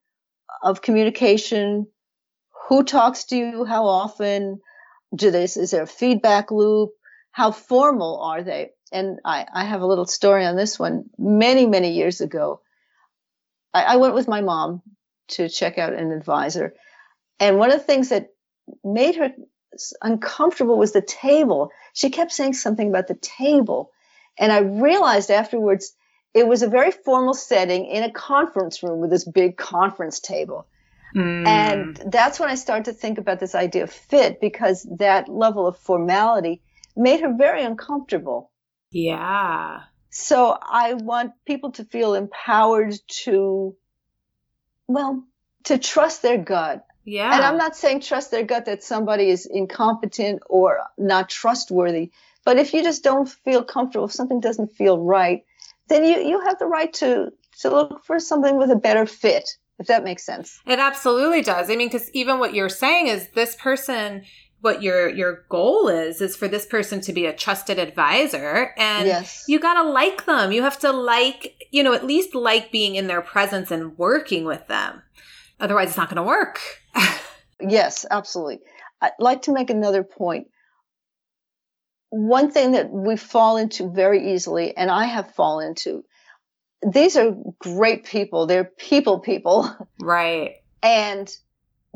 of 0.63 0.83
communication, 0.83 1.87
who 2.69 2.83
talks 2.83 3.25
to 3.25 3.37
you, 3.37 3.65
how 3.65 3.87
often, 3.87 4.61
do 5.15 5.31
this, 5.31 5.57
is 5.57 5.71
there 5.71 5.83
a 5.83 5.87
feedback 5.87 6.51
loop? 6.51 6.91
How 7.31 7.53
formal 7.53 8.21
are 8.21 8.43
they? 8.43 8.71
And 8.93 9.21
I, 9.25 9.47
I 9.53 9.65
have 9.65 9.83
a 9.83 9.87
little 9.87 10.07
story 10.07 10.45
on 10.45 10.57
this 10.57 10.79
one. 10.79 11.05
Many, 11.19 11.67
many 11.67 11.93
years 11.93 12.21
ago, 12.21 12.61
I, 13.73 13.83
I 13.83 13.97
went 13.97 14.15
with 14.15 14.27
my 14.27 14.41
mom 14.41 14.83
to 15.29 15.49
check 15.49 15.79
out 15.79 15.93
an 15.93 16.13
advisor. 16.13 16.75
And 17.39 17.59
one 17.59 17.71
of 17.71 17.79
the 17.79 17.85
things 17.85 18.09
that 18.09 18.31
made 18.83 19.17
her 19.17 19.33
uncomfortable 20.03 20.79
was 20.79 20.93
the 20.93 21.03
table. 21.03 21.71
She 21.93 22.11
kept 22.11 22.33
saying 22.33 22.55
something 22.55 22.89
about 22.89 23.07
the 23.07 23.19
table. 23.21 23.91
And 24.39 24.53
I 24.53 24.59
realized 24.59 25.31
afterwards 25.31 25.95
it 26.35 26.47
was 26.47 26.63
a 26.63 26.69
very 26.69 26.91
formal 26.91 27.35
setting 27.35 27.87
in 27.87 28.03
a 28.03 28.13
conference 28.13 28.83
room 28.83 29.01
with 29.01 29.11
this 29.11 29.25
big 29.25 29.57
conference 29.57 30.21
table. 30.21 30.67
Mm. 31.15 31.47
And 31.47 32.03
that's 32.13 32.39
when 32.39 32.51
I 32.51 32.57
started 32.57 32.85
to 32.87 32.93
think 32.93 33.19
about 33.19 33.41
this 33.41 33.55
idea 33.55 33.85
of 33.85 33.93
fit 33.93 34.41
because 34.41 34.87
that 34.99 35.29
level 35.29 35.67
of 35.67 35.79
formality 35.79 36.61
made 36.95 37.21
her 37.21 37.35
very 37.35 37.63
uncomfortable. 37.63 38.51
yeah. 38.91 39.81
So 40.11 40.57
I 40.63 40.95
want 40.95 41.33
people 41.45 41.73
to 41.73 41.85
feel 41.85 42.15
empowered 42.15 42.95
to, 43.25 43.77
well, 44.87 45.25
to 45.65 45.77
trust 45.77 46.23
their 46.23 46.39
gut. 46.39 46.87
Yeah. 47.05 47.35
And 47.35 47.45
I'm 47.45 47.59
not 47.59 47.77
saying 47.77 48.01
trust 48.01 48.31
their 48.31 48.45
gut 48.45 48.65
that 48.65 48.83
somebody 48.83 49.29
is 49.29 49.45
incompetent 49.45 50.43
or 50.49 50.81
not 50.97 51.29
trustworthy, 51.29 52.13
but 52.47 52.59
if 52.59 52.73
you 52.73 52.85
just 52.85 53.03
don't 53.03 53.29
feel 53.29 53.65
comfortable, 53.65 54.07
if 54.07 54.13
something 54.13 54.39
doesn't 54.39 54.69
feel 54.69 55.01
right, 55.01 55.45
then 55.89 56.05
you, 56.05 56.21
you 56.21 56.41
have 56.43 56.61
the 56.61 56.67
right 56.67 56.93
to, 56.95 57.33
to 57.61 57.71
look 57.71 58.05
for 58.05 58.21
something 58.21 58.57
with 58.57 58.71
a 58.71 58.77
better 58.77 59.05
fit, 59.05 59.51
if 59.81 59.89
that 59.89 60.05
makes 60.05 60.25
sense. 60.25 60.61
It 60.65 60.79
absolutely 60.79 61.43
does. 61.43 61.69
I 61.69 61.75
mean, 61.75 61.89
because 61.89 62.09
even 62.13 62.39
what 62.39 62.55
you're 62.55 62.69
saying 62.69 63.09
is 63.09 63.29
this 63.35 63.57
person 63.57 64.23
what 64.61 64.83
your 64.83 65.09
your 65.09 65.45
goal 65.51 65.89
is 65.89 66.21
is 66.21 66.35
for 66.35 66.49
this 66.49 66.65
person 66.67 67.01
to 67.03 67.13
be 67.13 67.27
a 67.27 67.33
trusted 67.33 67.79
advisor 67.79 68.75
and 68.79 69.07
yes. 69.07 69.45
you 69.47 69.61
got 69.61 69.75
to 69.81 69.89
like 69.89 70.25
them 70.25 70.51
you 70.51 70.63
have 70.63 70.79
to 70.79 70.91
like 70.91 71.55
you 71.71 71.83
know 71.83 71.93
at 71.93 72.07
least 72.07 72.35
like 72.35 72.73
being 72.73 72.95
in 72.95 73.07
their 73.07 73.21
presence 73.21 73.71
and 73.71 73.97
working 73.99 74.45
with 74.45 74.67
them 74.67 75.03
otherwise 75.61 75.89
it's 75.89 75.97
not 75.99 76.09
going 76.09 76.17
to 76.17 76.23
work 76.23 76.59
yes 77.61 78.07
absolutely 78.11 78.59
i'd 79.03 79.13
like 79.21 79.43
to 79.43 79.53
make 79.53 79.69
another 79.69 80.03
point 80.03 80.49
one 82.17 82.51
thing 82.51 82.73
that 82.73 82.91
we 82.91 83.17
fall 83.17 83.57
into 83.57 83.91
very 83.91 84.35
easily 84.35 84.77
and 84.77 84.91
i 84.91 85.05
have 85.05 85.35
fallen 85.35 85.69
into 85.69 86.05
these 86.83 87.17
are 87.17 87.37
great 87.59 88.05
people 88.05 88.47
they're 88.47 88.65
people 88.65 89.21
people 89.21 89.71
right 90.01 90.57
and 90.83 91.35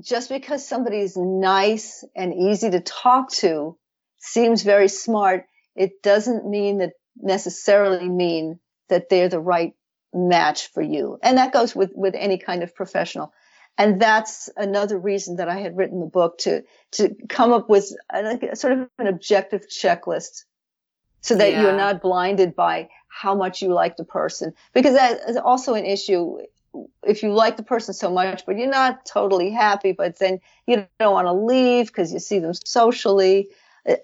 just 0.02 0.28
because 0.28 0.66
somebody's 0.66 1.16
nice 1.16 2.04
and 2.14 2.35
easy 2.35 2.70
to 2.70 2.80
talk 2.80 3.30
to 3.33 3.76
seems 4.18 4.62
very 4.62 4.88
smart, 4.88 5.46
it 5.76 6.02
doesn't 6.02 6.48
mean 6.48 6.78
that 6.78 6.92
necessarily 7.16 8.09
mean 8.09 8.59
that 8.88 9.09
they're 9.09 9.28
the 9.28 9.40
right 9.40 9.74
match 10.12 10.68
for 10.72 10.83
you. 10.83 11.18
And 11.22 11.38
that 11.38 11.52
goes 11.52 11.74
with, 11.74 11.92
with 11.94 12.14
any 12.16 12.38
kind 12.38 12.62
of 12.62 12.74
professional. 12.74 13.33
And 13.80 13.98
that's 13.98 14.50
another 14.58 14.98
reason 14.98 15.36
that 15.36 15.48
I 15.48 15.58
had 15.58 15.74
written 15.74 16.00
the 16.00 16.06
book 16.06 16.36
to, 16.40 16.62
to 16.92 17.16
come 17.30 17.50
up 17.50 17.70
with 17.70 17.90
a, 18.12 18.54
sort 18.54 18.74
of 18.74 18.90
an 18.98 19.06
objective 19.06 19.68
checklist 19.68 20.44
so 21.22 21.34
that 21.36 21.52
yeah. 21.52 21.62
you're 21.62 21.76
not 21.76 22.02
blinded 22.02 22.54
by 22.54 22.90
how 23.08 23.34
much 23.34 23.62
you 23.62 23.72
like 23.72 23.96
the 23.96 24.04
person. 24.04 24.52
Because 24.74 24.94
that 24.96 25.20
is 25.26 25.38
also 25.38 25.72
an 25.72 25.86
issue 25.86 26.40
if 27.04 27.22
you 27.22 27.32
like 27.32 27.56
the 27.56 27.62
person 27.62 27.94
so 27.94 28.10
much, 28.10 28.44
but 28.44 28.58
you're 28.58 28.68
not 28.68 29.06
totally 29.06 29.50
happy, 29.50 29.92
but 29.92 30.18
then 30.18 30.40
you 30.66 30.86
don't 30.98 31.14
want 31.14 31.26
to 31.26 31.32
leave 31.32 31.86
because 31.86 32.12
you 32.12 32.18
see 32.18 32.38
them 32.38 32.52
socially. 32.52 33.48
Uh, 33.88 33.94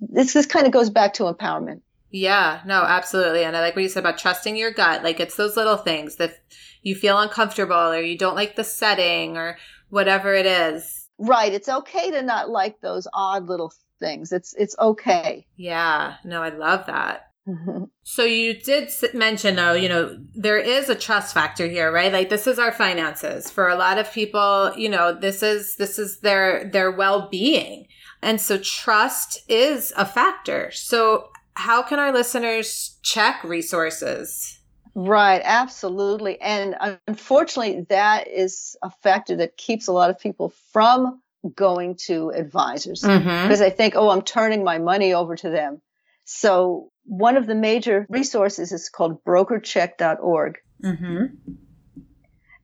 this 0.00 0.34
this 0.34 0.46
kind 0.46 0.66
of 0.66 0.72
goes 0.72 0.88
back 0.88 1.14
to 1.14 1.24
empowerment. 1.24 1.80
Yeah, 2.10 2.60
no, 2.64 2.82
absolutely. 2.82 3.44
And 3.44 3.56
I 3.56 3.60
like 3.60 3.76
what 3.76 3.82
you 3.82 3.88
said 3.88 4.00
about 4.00 4.18
trusting 4.18 4.56
your 4.56 4.70
gut. 4.70 5.02
Like 5.02 5.20
it's 5.20 5.36
those 5.36 5.56
little 5.56 5.76
things 5.76 6.16
that 6.16 6.38
you 6.82 6.94
feel 6.94 7.18
uncomfortable 7.18 7.74
or 7.74 8.00
you 8.00 8.16
don't 8.16 8.36
like 8.36 8.56
the 8.56 8.64
setting 8.64 9.36
or 9.36 9.58
whatever 9.88 10.34
it 10.34 10.46
is. 10.46 11.08
Right. 11.18 11.52
It's 11.52 11.68
okay 11.68 12.10
to 12.10 12.22
not 12.22 12.50
like 12.50 12.80
those 12.80 13.08
odd 13.12 13.48
little 13.48 13.72
things. 13.98 14.32
It's 14.32 14.54
it's 14.54 14.76
okay. 14.78 15.46
Yeah. 15.56 16.14
No, 16.24 16.42
I 16.42 16.50
love 16.50 16.86
that. 16.86 17.30
Mm-hmm. 17.48 17.84
So 18.08 18.22
you 18.22 18.54
did 18.54 18.88
mention 19.14 19.56
though, 19.56 19.72
you 19.72 19.88
know, 19.88 20.16
there 20.32 20.58
is 20.58 20.88
a 20.88 20.94
trust 20.94 21.34
factor 21.34 21.66
here, 21.66 21.90
right? 21.90 22.12
Like 22.12 22.28
this 22.28 22.46
is 22.46 22.56
our 22.56 22.70
finances. 22.70 23.50
For 23.50 23.68
a 23.68 23.74
lot 23.74 23.98
of 23.98 24.12
people, 24.12 24.72
you 24.76 24.88
know, 24.88 25.12
this 25.12 25.42
is 25.42 25.74
this 25.74 25.98
is 25.98 26.20
their 26.20 26.70
their 26.70 26.92
well-being. 26.92 27.88
And 28.22 28.40
so 28.40 28.58
trust 28.58 29.42
is 29.48 29.92
a 29.96 30.06
factor. 30.06 30.70
So 30.70 31.30
how 31.56 31.82
can 31.82 31.98
our 31.98 32.12
listeners 32.12 32.98
check 33.02 33.42
resources? 33.42 34.60
Right, 34.94 35.40
absolutely. 35.42 36.40
And 36.40 36.76
unfortunately, 37.06 37.86
that 37.88 38.28
is 38.28 38.76
a 38.82 38.90
factor 39.02 39.36
that 39.36 39.56
keeps 39.56 39.88
a 39.88 39.92
lot 39.92 40.10
of 40.10 40.18
people 40.18 40.52
from 40.72 41.20
going 41.54 41.96
to 42.06 42.30
advisors 42.30 43.02
mm-hmm. 43.02 43.44
because 43.44 43.58
they 43.58 43.70
think, 43.70 43.94
oh, 43.96 44.10
I'm 44.10 44.22
turning 44.22 44.62
my 44.64 44.78
money 44.78 45.14
over 45.14 45.36
to 45.36 45.50
them. 45.50 45.80
So 46.24 46.90
one 47.04 47.36
of 47.36 47.46
the 47.46 47.54
major 47.54 48.06
resources 48.08 48.72
is 48.72 48.88
called 48.88 49.22
brokercheck.org. 49.24 50.58
Mm-hmm. 50.82 51.24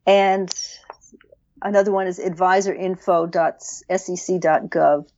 And 0.06 0.54
another 1.62 1.92
one 1.92 2.06
is 2.06 2.18
adviserinfo.sec.gov. 2.18 5.08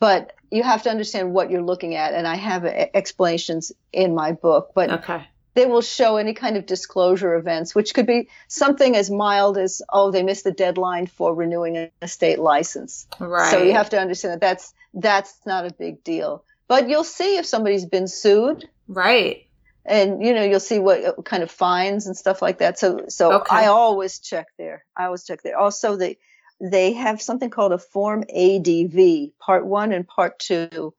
But 0.00 0.32
you 0.52 0.62
have 0.62 0.82
to 0.82 0.90
understand 0.90 1.32
what 1.32 1.50
you're 1.50 1.62
looking 1.62 1.94
at, 1.94 2.12
and 2.12 2.28
I 2.28 2.36
have 2.36 2.64
uh, 2.64 2.86
explanations 2.94 3.72
in 3.92 4.14
my 4.14 4.32
book. 4.32 4.72
But 4.74 4.90
okay. 4.90 5.26
they 5.54 5.64
will 5.64 5.80
show 5.80 6.18
any 6.18 6.34
kind 6.34 6.58
of 6.58 6.66
disclosure 6.66 7.34
events, 7.36 7.74
which 7.74 7.94
could 7.94 8.06
be 8.06 8.28
something 8.48 8.94
as 8.94 9.10
mild 9.10 9.56
as, 9.56 9.80
oh, 9.88 10.10
they 10.10 10.22
missed 10.22 10.44
the 10.44 10.52
deadline 10.52 11.06
for 11.06 11.34
renewing 11.34 11.90
a 12.02 12.08
state 12.08 12.38
license. 12.38 13.06
Right. 13.18 13.50
So 13.50 13.62
you 13.62 13.72
have 13.72 13.90
to 13.90 13.98
understand 13.98 14.34
that 14.34 14.40
that's 14.40 14.74
that's 14.92 15.34
not 15.46 15.66
a 15.66 15.72
big 15.72 16.04
deal. 16.04 16.44
But 16.68 16.88
you'll 16.88 17.04
see 17.04 17.38
if 17.38 17.46
somebody's 17.46 17.86
been 17.86 18.06
sued. 18.06 18.68
Right. 18.86 19.46
And 19.86 20.22
you 20.24 20.34
know, 20.34 20.44
you'll 20.44 20.60
see 20.60 20.78
what 20.78 21.02
uh, 21.02 21.22
kind 21.22 21.42
of 21.42 21.50
fines 21.50 22.06
and 22.06 22.16
stuff 22.16 22.42
like 22.42 22.58
that. 22.58 22.78
So 22.78 23.06
so 23.08 23.32
okay. 23.40 23.56
I 23.56 23.66
always 23.66 24.18
check 24.18 24.48
there. 24.58 24.84
I 24.94 25.06
always 25.06 25.24
check 25.24 25.42
there. 25.42 25.58
Also 25.58 25.96
they 25.96 26.18
they 26.62 26.92
have 26.92 27.20
something 27.20 27.50
called 27.50 27.72
a 27.72 27.78
form 27.78 28.22
ADV, 28.22 29.38
part 29.38 29.66
1 29.66 29.92
and 29.92 30.06
part 30.06 30.38
2. 30.38 30.94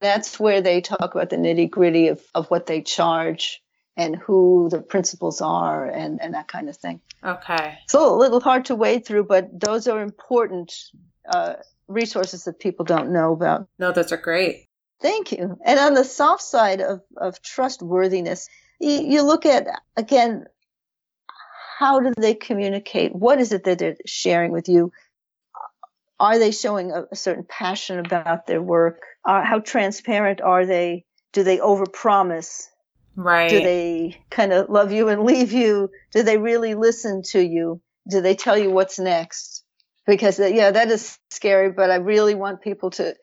That's 0.00 0.38
where 0.38 0.60
they 0.60 0.80
talk 0.80 1.14
about 1.14 1.30
the 1.30 1.36
nitty-gritty 1.36 2.08
of 2.08 2.22
of 2.34 2.46
what 2.48 2.66
they 2.66 2.82
charge 2.82 3.62
and 3.96 4.14
who 4.14 4.68
the 4.70 4.80
principals 4.80 5.40
are 5.40 5.86
and, 5.86 6.22
and 6.22 6.34
that 6.34 6.46
kind 6.46 6.68
of 6.68 6.76
thing. 6.76 7.00
Okay. 7.24 7.78
So 7.88 8.14
a 8.14 8.16
little 8.16 8.38
hard 8.38 8.66
to 8.66 8.76
wade 8.76 9.04
through, 9.04 9.24
but 9.24 9.58
those 9.58 9.88
are 9.88 10.00
important 10.00 10.72
uh, 11.28 11.54
resources 11.88 12.44
that 12.44 12.60
people 12.60 12.84
don't 12.84 13.10
know 13.12 13.32
about. 13.32 13.66
No, 13.76 13.90
those 13.90 14.12
are 14.12 14.16
great. 14.16 14.66
Thank 15.00 15.32
you. 15.32 15.58
And 15.64 15.80
on 15.80 15.94
the 15.94 16.04
soft 16.04 16.42
side 16.42 16.80
of, 16.80 17.02
of 17.16 17.42
trustworthiness, 17.42 18.48
you, 18.78 19.00
you 19.02 19.22
look 19.22 19.46
at, 19.46 19.66
again, 19.96 20.46
how 21.78 22.00
do 22.00 22.12
they 22.18 22.34
communicate? 22.34 23.14
What 23.14 23.40
is 23.40 23.52
it 23.52 23.62
that 23.62 23.78
they're 23.78 23.94
sharing 24.04 24.50
with 24.50 24.68
you? 24.68 24.90
Are 26.18 26.36
they 26.36 26.50
showing 26.50 26.90
a, 26.90 27.04
a 27.12 27.14
certain 27.14 27.46
passion 27.48 28.00
about 28.00 28.48
their 28.48 28.60
work? 28.60 29.00
Uh, 29.24 29.44
how 29.44 29.60
transparent 29.60 30.40
are 30.40 30.66
they? 30.66 31.04
Do 31.32 31.44
they 31.44 31.58
overpromise? 31.58 32.64
Right. 33.14 33.48
Do 33.48 33.60
they 33.60 34.20
kind 34.28 34.52
of 34.52 34.68
love 34.68 34.90
you 34.90 35.08
and 35.08 35.22
leave 35.32 35.52
you? 35.52 35.90
Do 36.10 36.24
they 36.24 36.36
really 36.36 36.74
listen 36.74 37.22
to 37.30 37.40
you? 37.40 37.80
Do 38.10 38.22
they 38.22 38.34
tell 38.34 38.58
you 38.58 38.72
what's 38.72 38.98
next? 38.98 39.62
Because 40.04 40.40
yeah, 40.40 40.72
that 40.72 40.90
is 40.90 41.16
scary. 41.30 41.70
But 41.70 41.92
I 41.92 41.96
really 41.96 42.34
want 42.34 42.60
people 42.60 42.90
to 42.90 43.14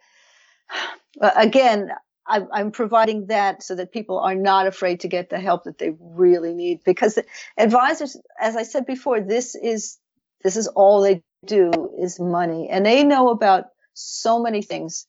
again, 1.22 1.90
I, 1.92 1.96
I'm 2.28 2.72
providing 2.72 3.28
that 3.28 3.62
so 3.62 3.76
that 3.76 3.92
people 3.92 4.20
are 4.20 4.36
not 4.36 4.68
afraid 4.68 5.02
to 5.02 5.08
get 5.08 5.30
the 5.30 5.40
help 5.40 5.66
that 5.66 5.78
they 5.78 5.92
really 6.00 6.54
need. 6.54 6.84
Because 6.84 7.20
advisors, 7.58 8.18
as 8.40 8.56
I 8.56 8.64
said 8.64 8.86
before, 8.86 9.22
this 9.22 9.56
is 9.56 9.98
this 10.44 10.56
is 10.58 10.68
all 10.68 11.02
they 11.02 11.24
do 11.46 11.72
is 12.00 12.20
money, 12.20 12.70
and 12.70 12.86
they 12.86 13.04
know 13.04 13.30
about 13.30 13.66
so 13.94 14.42
many 14.42 14.62
things 14.62 15.08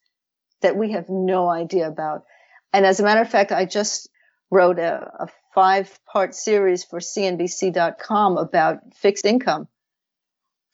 that 0.62 0.76
we 0.76 0.92
have 0.92 1.09
no 1.09 1.48
idea 1.48 1.88
about. 1.88 2.24
And 2.72 2.85
as 2.85 3.00
a 3.00 3.02
matter 3.02 3.20
of 3.20 3.31
fact, 3.31 3.52
I 3.52 3.64
just 3.64 4.09
wrote 4.50 4.79
a, 4.79 5.11
a 5.20 5.29
five 5.55 5.98
part 6.05 6.35
series 6.35 6.85
for 6.85 7.00
CNBC.com 7.00 8.37
about 8.37 8.94
fixed 8.94 9.24
income 9.24 9.68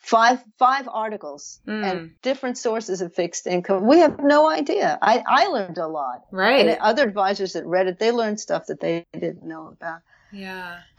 five 0.03 0.43
five 0.59 0.89
articles 0.93 1.61
mm. 1.67 1.85
and 1.85 2.11
different 2.23 2.59
sources 2.59 3.01
of 3.01 3.15
fixed 3.15 3.47
income. 3.47 3.87
We 3.87 4.01
have 4.01 4.19
no 4.21 4.51
idea. 4.51 4.99
I, 5.01 5.23
I 5.27 5.47
learned 5.47 5.79
a 5.79 5.87
lot. 5.87 6.25
Right. 6.31 6.67
And 6.67 6.79
other 6.81 7.09
advisors 7.09 7.55
that 7.55 7.65
read 7.65 7.87
it, 7.87 7.99
they 7.99 8.11
learned 8.11 8.41
stuff 8.41 8.67
that 8.67 8.81
they 8.81 9.07
didn't 9.13 9.45
know 9.45 9.69
about. 9.69 10.01
Yeah. 10.33 10.81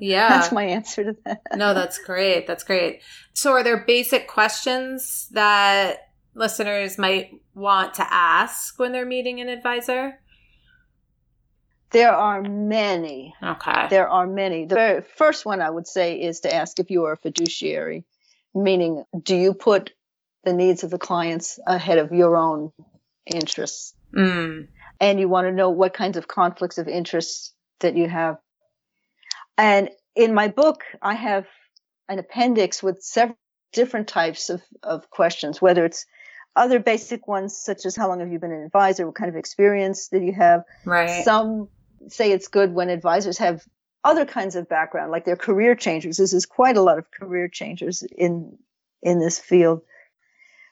yeah. 0.00 0.28
That's 0.28 0.52
my 0.52 0.64
answer 0.64 1.04
to 1.04 1.16
that. 1.24 1.42
no, 1.56 1.74
that's 1.74 1.98
great. 1.98 2.46
That's 2.46 2.64
great. 2.64 3.02
So 3.34 3.52
are 3.52 3.64
there 3.64 3.84
basic 3.84 4.28
questions 4.28 5.28
that 5.32 6.10
listeners 6.34 6.98
might 6.98 7.32
want 7.54 7.94
to 7.94 8.06
ask 8.08 8.78
when 8.78 8.92
they're 8.92 9.06
meeting 9.06 9.40
an 9.40 9.48
advisor? 9.48 10.18
There 11.90 12.12
are 12.12 12.40
many. 12.42 13.34
Okay. 13.42 13.88
There 13.90 14.08
are 14.08 14.26
many. 14.26 14.64
The 14.64 14.74
very 14.74 15.02
first 15.02 15.44
one 15.44 15.60
I 15.60 15.68
would 15.68 15.86
say 15.86 16.20
is 16.20 16.40
to 16.40 16.54
ask 16.54 16.78
if 16.78 16.90
you 16.90 17.04
are 17.04 17.12
a 17.12 17.16
fiduciary 17.18 18.04
meaning 18.54 19.04
do 19.22 19.36
you 19.36 19.54
put 19.54 19.92
the 20.44 20.52
needs 20.52 20.84
of 20.84 20.90
the 20.90 20.98
clients 20.98 21.58
ahead 21.66 21.98
of 21.98 22.12
your 22.12 22.36
own 22.36 22.72
interests? 23.26 23.94
Mm. 24.14 24.68
and 25.00 25.18
you 25.18 25.26
want 25.26 25.46
to 25.46 25.52
know 25.52 25.70
what 25.70 25.94
kinds 25.94 26.18
of 26.18 26.28
conflicts 26.28 26.76
of 26.76 26.86
interest 26.86 27.54
that 27.80 27.96
you 27.96 28.06
have. 28.06 28.36
And 29.56 29.88
in 30.14 30.34
my 30.34 30.48
book 30.48 30.82
i 31.00 31.14
have 31.14 31.46
an 32.08 32.18
appendix 32.18 32.82
with 32.82 33.02
several 33.02 33.38
different 33.72 34.08
types 34.08 34.50
of, 34.50 34.62
of 34.82 35.08
questions 35.08 35.62
whether 35.62 35.84
it's 35.84 36.04
other 36.54 36.78
basic 36.78 37.26
ones 37.26 37.56
such 37.56 37.86
as 37.86 37.96
how 37.96 38.08
long 38.08 38.20
have 38.20 38.30
you 38.30 38.38
been 38.38 38.52
an 38.52 38.64
advisor 38.64 39.06
what 39.06 39.14
kind 39.14 39.30
of 39.30 39.36
experience 39.36 40.08
did 40.08 40.22
you 40.22 40.34
have? 40.34 40.64
Right. 40.84 41.24
Some 41.24 41.68
say 42.08 42.32
it's 42.32 42.48
good 42.48 42.74
when 42.74 42.90
advisors 42.90 43.38
have 43.38 43.64
other 44.04 44.24
kinds 44.24 44.56
of 44.56 44.68
background, 44.68 45.10
like 45.10 45.24
they're 45.24 45.36
career 45.36 45.74
changers. 45.74 46.16
This 46.16 46.32
is 46.32 46.46
quite 46.46 46.76
a 46.76 46.82
lot 46.82 46.98
of 46.98 47.10
career 47.10 47.48
changers 47.48 48.02
in 48.02 48.58
in 49.02 49.18
this 49.18 49.38
field. 49.38 49.82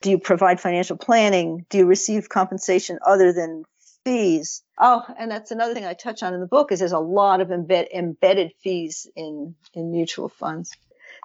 Do 0.02 0.10
you 0.10 0.18
provide 0.18 0.60
financial 0.60 0.96
planning? 0.96 1.66
Do 1.68 1.78
you 1.78 1.86
receive 1.86 2.28
compensation 2.28 2.98
other 3.06 3.32
than 3.32 3.64
fees? 4.04 4.62
Oh, 4.78 5.04
and 5.18 5.30
that's 5.30 5.50
another 5.50 5.74
thing 5.74 5.84
I 5.84 5.92
touch 5.94 6.22
on 6.22 6.32
in 6.32 6.40
the 6.40 6.46
book 6.46 6.72
is 6.72 6.78
there's 6.78 6.92
a 6.92 6.98
lot 6.98 7.40
of 7.40 7.48
embed, 7.48 7.90
embedded 7.92 8.52
fees 8.62 9.06
in 9.14 9.54
in 9.74 9.92
mutual 9.92 10.28
funds. 10.28 10.72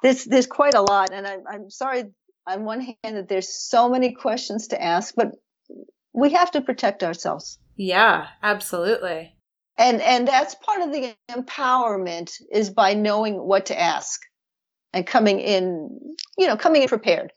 There's 0.01 0.25
there's 0.25 0.47
quite 0.47 0.73
a 0.73 0.81
lot, 0.81 1.11
and 1.11 1.25
I'm 1.25 1.43
I'm 1.47 1.69
sorry 1.69 2.05
on 2.47 2.65
one 2.65 2.81
hand 2.81 3.17
that 3.17 3.27
there's 3.27 3.49
so 3.49 3.89
many 3.89 4.13
questions 4.13 4.67
to 4.67 4.81
ask, 4.81 5.15
but 5.15 5.31
we 6.13 6.33
have 6.33 6.51
to 6.51 6.61
protect 6.61 7.03
ourselves. 7.03 7.57
Yeah, 7.75 8.27
absolutely. 8.41 9.34
And 9.77 10.01
and 10.01 10.27
that's 10.27 10.55
part 10.55 10.81
of 10.81 10.91
the 10.91 11.13
empowerment 11.29 12.41
is 12.51 12.69
by 12.69 12.93
knowing 12.93 13.35
what 13.35 13.65
to 13.67 13.79
ask 13.79 14.21
and 14.93 15.05
coming 15.05 15.39
in, 15.39 16.15
you 16.37 16.47
know, 16.47 16.55
coming 16.55 16.83
in 16.83 16.87
prepared. 16.87 17.31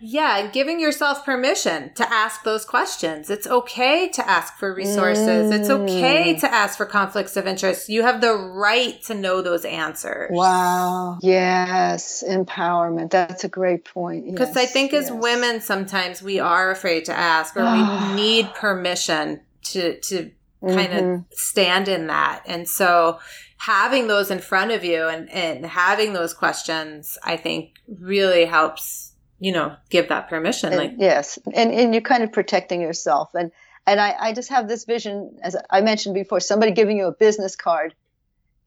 Yeah, 0.00 0.48
giving 0.52 0.78
yourself 0.78 1.24
permission 1.24 1.92
to 1.94 2.08
ask 2.12 2.44
those 2.44 2.64
questions. 2.64 3.30
It's 3.30 3.46
okay 3.48 4.08
to 4.10 4.28
ask 4.28 4.56
for 4.56 4.72
resources. 4.72 5.50
Mm. 5.50 5.58
It's 5.58 5.70
okay 5.70 6.34
mm. 6.34 6.40
to 6.40 6.52
ask 6.52 6.76
for 6.76 6.86
conflicts 6.86 7.36
of 7.36 7.48
interest. 7.48 7.88
You 7.88 8.02
have 8.02 8.20
the 8.20 8.34
right 8.34 9.02
to 9.04 9.14
know 9.14 9.42
those 9.42 9.64
answers. 9.64 10.30
Wow. 10.32 11.18
Yes, 11.20 12.22
empowerment. 12.22 13.10
That's 13.10 13.42
a 13.42 13.48
great 13.48 13.84
point. 13.84 14.30
Because 14.30 14.54
yes, 14.54 14.56
I 14.56 14.66
think 14.66 14.92
yes. 14.92 15.06
as 15.06 15.12
women, 15.12 15.60
sometimes 15.60 16.22
we 16.22 16.38
are 16.38 16.70
afraid 16.70 17.04
to 17.06 17.12
ask 17.12 17.56
or 17.56 17.64
we 17.64 18.14
need 18.14 18.54
permission 18.54 19.40
to, 19.64 19.98
to 20.00 20.30
kind 20.60 20.92
mm-hmm. 20.92 21.14
of 21.14 21.24
stand 21.32 21.88
in 21.88 22.06
that. 22.08 22.42
And 22.46 22.68
so 22.68 23.18
having 23.58 24.06
those 24.06 24.30
in 24.30 24.38
front 24.38 24.70
of 24.70 24.84
you 24.84 25.06
and, 25.06 25.30
and 25.30 25.66
having 25.66 26.12
those 26.12 26.34
questions, 26.34 27.18
I 27.22 27.36
think 27.36 27.74
really 27.86 28.44
helps 28.44 29.08
you 29.40 29.52
know, 29.52 29.76
give 29.88 30.08
that 30.08 30.28
permission. 30.28 30.72
And, 30.72 30.78
like 30.78 30.92
yes, 30.98 31.38
and 31.54 31.72
and 31.72 31.94
you're 31.94 32.02
kind 32.02 32.22
of 32.22 32.32
protecting 32.32 32.80
yourself. 32.80 33.30
And 33.34 33.52
and 33.86 34.00
I, 34.00 34.14
I 34.18 34.32
just 34.32 34.50
have 34.50 34.68
this 34.68 34.84
vision, 34.84 35.38
as 35.42 35.56
I 35.70 35.80
mentioned 35.80 36.14
before, 36.14 36.40
somebody 36.40 36.72
giving 36.72 36.98
you 36.98 37.06
a 37.06 37.12
business 37.12 37.56
card, 37.56 37.94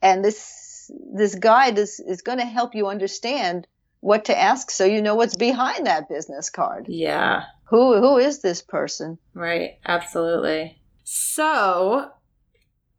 and 0.01 0.23
this 0.23 0.89
this 1.13 1.35
guide 1.35 1.77
is 1.77 1.99
is 1.99 2.21
going 2.21 2.37
to 2.37 2.45
help 2.45 2.73
you 2.73 2.87
understand 2.87 3.67
what 3.99 4.25
to 4.25 4.37
ask, 4.37 4.71
so 4.71 4.85
you 4.85 5.01
know 5.01 5.15
what's 5.15 5.35
behind 5.35 5.85
that 5.85 6.09
business 6.09 6.49
card. 6.49 6.85
Yeah. 6.87 7.43
Who 7.65 7.99
who 7.99 8.17
is 8.17 8.41
this 8.41 8.61
person? 8.61 9.17
Right. 9.33 9.77
Absolutely. 9.85 10.80
So, 11.13 12.09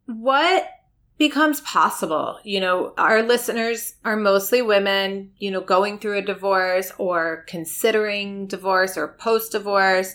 what 0.05 0.68
becomes 1.16 1.62
possible. 1.62 2.38
You 2.44 2.61
know, 2.61 2.92
our 2.98 3.22
listeners 3.22 3.94
are 4.05 4.16
mostly 4.16 4.61
women, 4.61 5.31
you 5.38 5.51
know, 5.51 5.62
going 5.62 5.98
through 5.98 6.18
a 6.18 6.22
divorce 6.22 6.92
or 6.98 7.44
considering 7.46 8.48
divorce 8.48 8.98
or 8.98 9.16
post 9.18 9.53
divorce. 9.53 10.14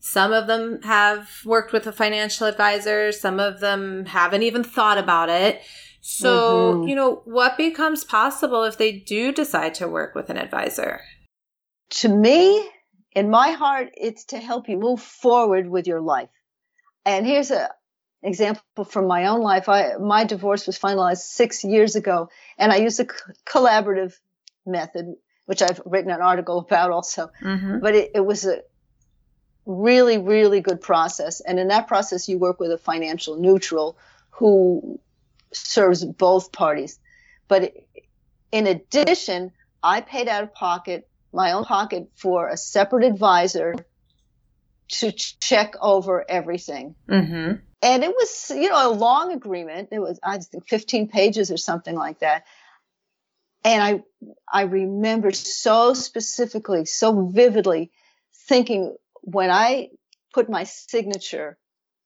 Some 0.00 0.32
of 0.32 0.48
them 0.48 0.82
have 0.82 1.30
worked 1.46 1.72
with 1.72 1.86
a 1.86 1.92
financial 1.92 2.46
advisor, 2.46 3.10
some 3.10 3.40
of 3.40 3.60
them 3.60 4.04
haven't 4.04 4.42
even 4.42 4.64
thought 4.64 4.98
about 4.98 5.30
it. 5.30 5.62
So, 6.02 6.74
mm-hmm. 6.74 6.88
you 6.88 6.94
know, 6.94 7.22
what 7.24 7.56
becomes 7.56 8.04
possible 8.04 8.64
if 8.64 8.76
they 8.76 8.92
do 8.92 9.32
decide 9.32 9.74
to 9.76 9.88
work 9.88 10.14
with 10.14 10.28
an 10.28 10.36
advisor? 10.36 11.00
To 12.00 12.08
me, 12.08 12.68
in 13.12 13.30
my 13.30 13.52
heart, 13.52 13.88
it's 13.94 14.24
to 14.26 14.38
help 14.38 14.68
you 14.68 14.76
move 14.76 15.00
forward 15.00 15.70
with 15.70 15.86
your 15.86 16.02
life. 16.02 16.28
And 17.04 17.26
here's 17.26 17.50
a, 17.50 17.70
example 18.22 18.84
from 18.84 19.06
my 19.06 19.26
own 19.26 19.40
life. 19.40 19.68
I 19.68 19.96
my 19.96 20.24
divorce 20.24 20.66
was 20.66 20.78
finalized 20.78 21.22
six 21.22 21.64
years 21.64 21.96
ago, 21.96 22.28
and 22.58 22.72
I 22.72 22.76
used 22.76 23.00
a 23.00 23.06
collaborative 23.46 24.14
method, 24.66 25.14
which 25.46 25.62
I've 25.62 25.80
written 25.84 26.10
an 26.10 26.20
article 26.20 26.58
about 26.68 26.90
also. 26.90 27.30
Mm-hmm. 27.42 27.78
But 27.80 27.94
it, 27.94 28.10
it 28.16 28.24
was 28.24 28.44
a 28.44 28.62
really, 29.66 30.18
really 30.18 30.60
good 30.60 30.80
process, 30.80 31.40
and 31.40 31.58
in 31.58 31.68
that 31.68 31.88
process, 31.88 32.28
you 32.28 32.38
work 32.38 32.60
with 32.60 32.72
a 32.72 32.78
financial 32.78 33.36
neutral 33.36 33.96
who 34.30 35.00
serves 35.52 36.04
both 36.04 36.52
parties. 36.52 36.98
But 37.48 37.74
in 38.52 38.66
addition, 38.66 39.52
I 39.82 40.00
paid 40.00 40.28
out 40.28 40.44
of 40.44 40.54
pocket, 40.54 41.08
my 41.32 41.52
own 41.52 41.64
pocket, 41.64 42.10
for 42.14 42.48
a 42.48 42.56
separate 42.56 43.04
advisor 43.04 43.74
to 44.90 45.12
check 45.12 45.74
over 45.80 46.24
everything. 46.28 46.94
Mm-hmm. 47.08 47.54
And 47.82 48.04
it 48.04 48.10
was 48.10 48.52
you 48.54 48.68
know 48.68 48.90
a 48.90 48.92
long 48.92 49.32
agreement. 49.32 49.88
It 49.92 50.00
was 50.00 50.18
i 50.22 50.38
think 50.38 50.68
15 50.68 51.08
pages 51.08 51.50
or 51.50 51.56
something 51.56 51.94
like 51.94 52.20
that. 52.20 52.44
And 53.64 53.82
i 53.82 54.02
i 54.52 54.62
remember 54.62 55.32
so 55.32 55.94
specifically 55.94 56.84
so 56.84 57.28
vividly 57.28 57.90
thinking 58.48 58.96
when 59.22 59.50
i 59.50 59.88
put 60.32 60.48
my 60.48 60.64
signature 60.64 61.58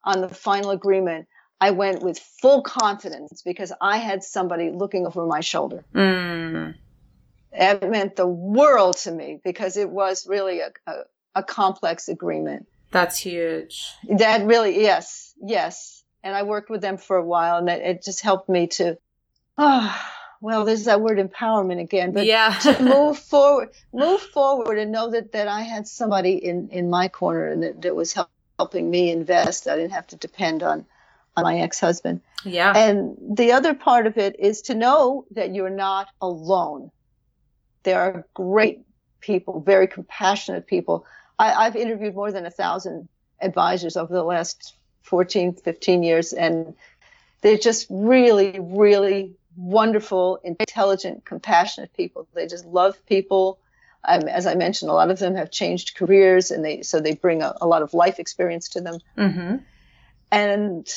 on 0.03 0.20
the 0.20 0.29
final 0.29 0.70
agreement 0.70 1.27
i 1.61 1.70
went 1.70 2.03
with 2.03 2.18
full 2.18 2.62
confidence 2.62 3.42
because 3.42 3.73
i 3.81 3.99
had 3.99 4.23
somebody 4.23 4.70
looking 4.70 5.07
over 5.07 5.27
my 5.27 5.40
shoulder. 5.40 5.85
Mm. 5.94 6.75
it 7.53 7.88
meant 7.88 8.16
the 8.16 8.27
world 8.27 8.97
to 8.99 9.12
me 9.12 9.40
because 9.44 9.77
it 9.77 9.88
was 9.88 10.27
really 10.27 10.61
a, 10.61 10.73
a, 10.87 10.94
a 11.37 11.42
complex 11.42 12.09
agreement 12.09 12.66
that's 12.94 13.18
huge. 13.18 13.85
That 14.09 14.46
really, 14.46 14.80
yes, 14.80 15.35
yes. 15.42 16.02
And 16.22 16.35
I 16.35 16.44
worked 16.44 16.70
with 16.70 16.80
them 16.80 16.96
for 16.96 17.18
a 17.18 17.24
while, 17.24 17.59
and 17.59 17.68
it, 17.68 17.83
it 17.83 18.02
just 18.02 18.22
helped 18.22 18.48
me 18.48 18.68
to, 18.68 18.96
oh, 19.59 20.02
well, 20.40 20.64
there's 20.64 20.85
that 20.85 21.02
word 21.02 21.18
empowerment 21.18 21.80
again. 21.80 22.12
But 22.12 22.24
yeah. 22.24 22.54
to 22.62 22.83
move 22.83 23.18
forward, 23.18 23.70
move 23.92 24.22
forward, 24.22 24.78
and 24.78 24.90
know 24.90 25.11
that 25.11 25.33
that 25.33 25.48
I 25.48 25.61
had 25.61 25.87
somebody 25.87 26.35
in 26.35 26.70
in 26.70 26.88
my 26.88 27.09
corner 27.09 27.48
and 27.48 27.62
that, 27.62 27.83
that 27.83 27.94
was 27.94 28.14
help, 28.14 28.30
helping 28.59 28.90
me 28.90 29.11
invest. 29.11 29.68
I 29.68 29.76
didn't 29.76 29.92
have 29.92 30.07
to 30.09 30.16
depend 30.16 30.62
on 30.62 30.87
on 31.37 31.42
my 31.44 31.59
ex-husband. 31.59 32.20
Yeah. 32.44 32.72
And 32.76 33.16
the 33.37 33.52
other 33.52 33.74
part 33.74 34.07
of 34.07 34.16
it 34.18 34.37
is 34.38 34.62
to 34.62 34.74
know 34.74 35.26
that 35.33 35.54
you're 35.54 35.68
not 35.68 36.07
alone. 36.20 36.90
There 37.83 38.00
are 38.00 38.26
great 38.35 38.83
people, 39.20 39.61
very 39.61 39.88
compassionate 39.88 40.66
people 40.66 41.04
I, 41.38 41.64
have 41.64 41.77
interviewed 41.77 42.14
more 42.14 42.31
than 42.31 42.47
a 42.47 42.51
thousand 42.51 43.09
advisors 43.40 43.97
over 43.97 44.12
the 44.12 44.23
last 44.23 44.77
14, 45.03 45.55
15 45.55 46.03
years, 46.03 46.33
and 46.33 46.75
they're 47.40 47.59
just 47.59 47.87
really, 47.90 48.59
really 48.61 49.35
wonderful, 49.57 50.40
intelligent, 50.44 51.25
compassionate 51.25 51.92
people. 51.92 52.27
They 52.35 52.47
just 52.47 52.64
love 52.64 52.97
people. 53.07 53.59
Um, 54.07 54.29
as 54.29 54.47
I 54.47 54.55
mentioned, 54.55 54.90
a 54.90 54.94
lot 54.94 55.11
of 55.11 55.18
them 55.18 55.35
have 55.35 55.51
changed 55.51 55.97
careers, 55.97 56.51
and 56.51 56.64
they 56.64 56.83
so 56.83 57.01
they 57.01 57.14
bring 57.14 57.42
a, 57.42 57.55
a 57.61 57.66
lot 57.66 57.83
of 57.83 57.94
life 57.94 58.18
experience 58.18 58.70
to 58.70 58.81
them. 58.81 58.99
Mm-hmm. 59.16 59.57
And 60.31 60.94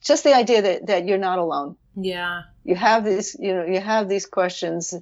just 0.00 0.24
the 0.24 0.34
idea 0.34 0.62
that, 0.62 0.86
that 0.86 1.06
you're 1.06 1.18
not 1.18 1.38
alone. 1.38 1.76
Yeah. 1.96 2.42
You 2.64 2.74
have 2.74 3.04
these, 3.04 3.36
you 3.38 3.54
know, 3.54 3.64
you 3.64 3.80
have 3.80 4.08
these 4.08 4.26
questions. 4.26 4.94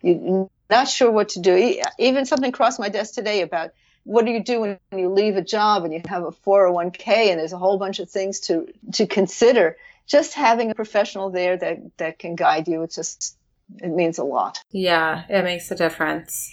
You 0.00 0.50
not 0.70 0.88
sure 0.88 1.10
what 1.10 1.30
to 1.30 1.40
do. 1.40 1.80
Even 1.98 2.26
something 2.26 2.52
crossed 2.52 2.80
my 2.80 2.88
desk 2.88 3.14
today 3.14 3.42
about 3.42 3.70
what 4.04 4.24
do 4.24 4.30
you 4.30 4.42
do 4.42 4.60
when 4.60 4.78
you 4.92 5.10
leave 5.10 5.36
a 5.36 5.42
job 5.42 5.84
and 5.84 5.92
you 5.92 6.00
have 6.08 6.24
a 6.24 6.30
401k 6.30 7.08
and 7.08 7.38
there's 7.38 7.52
a 7.52 7.58
whole 7.58 7.78
bunch 7.78 7.98
of 7.98 8.10
things 8.10 8.40
to 8.40 8.66
to 8.94 9.06
consider. 9.06 9.76
Just 10.06 10.32
having 10.32 10.70
a 10.70 10.74
professional 10.74 11.30
there 11.30 11.56
that 11.58 11.78
that 11.98 12.18
can 12.18 12.34
guide 12.34 12.68
you, 12.68 12.82
it 12.82 12.90
just 12.90 13.36
it 13.76 13.90
means 13.90 14.18
a 14.18 14.24
lot. 14.24 14.60
Yeah, 14.70 15.24
it 15.28 15.42
makes 15.44 15.70
a 15.70 15.74
difference. 15.74 16.50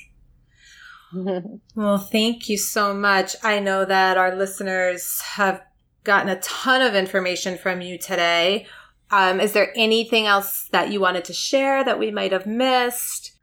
well, 1.14 1.98
thank 1.98 2.50
you 2.50 2.58
so 2.58 2.94
much. 2.94 3.36
I 3.42 3.60
know 3.60 3.86
that 3.86 4.18
our 4.18 4.36
listeners 4.36 5.22
have 5.22 5.62
gotten 6.04 6.30
a 6.30 6.40
ton 6.42 6.82
of 6.82 6.94
information 6.94 7.58
from 7.58 7.82
you 7.82 7.98
today. 7.98 8.68
Um, 9.12 9.40
is 9.40 9.54
there 9.54 9.72
anything 9.76 10.26
else 10.26 10.68
that 10.72 10.92
you 10.92 11.00
wanted 11.00 11.26
to 11.26 11.34
share 11.34 11.84
that 11.84 12.00
we 12.00 12.12
might 12.12 12.32
have 12.34 12.46
missed? 12.46 13.35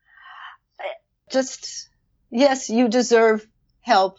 Just 1.32 1.88
yes, 2.30 2.70
you 2.70 2.88
deserve 2.88 3.46
help 3.80 4.18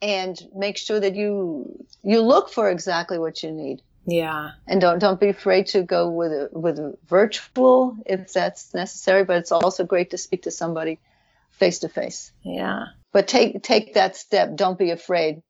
and 0.00 0.36
make 0.54 0.76
sure 0.76 0.98
that 0.98 1.14
you 1.14 1.86
you 2.02 2.20
look 2.20 2.50
for 2.50 2.70
exactly 2.70 3.18
what 3.18 3.42
you 3.42 3.52
need. 3.52 3.82
Yeah. 4.06 4.50
And 4.66 4.80
don't 4.80 4.98
don't 4.98 5.20
be 5.20 5.28
afraid 5.28 5.66
to 5.68 5.82
go 5.82 6.10
with 6.10 6.32
a, 6.32 6.48
with 6.52 6.80
virtual 7.06 7.96
if 8.06 8.32
that's 8.32 8.74
necessary, 8.74 9.24
but 9.24 9.36
it's 9.36 9.52
also 9.52 9.84
great 9.84 10.10
to 10.10 10.18
speak 10.18 10.42
to 10.42 10.50
somebody 10.50 10.98
face 11.52 11.80
to 11.80 11.88
face. 11.88 12.32
Yeah. 12.42 12.86
But 13.12 13.28
take 13.28 13.62
take 13.62 13.94
that 13.94 14.16
step. 14.16 14.56
Don't 14.56 14.78
be 14.78 14.90
afraid. 14.90 15.42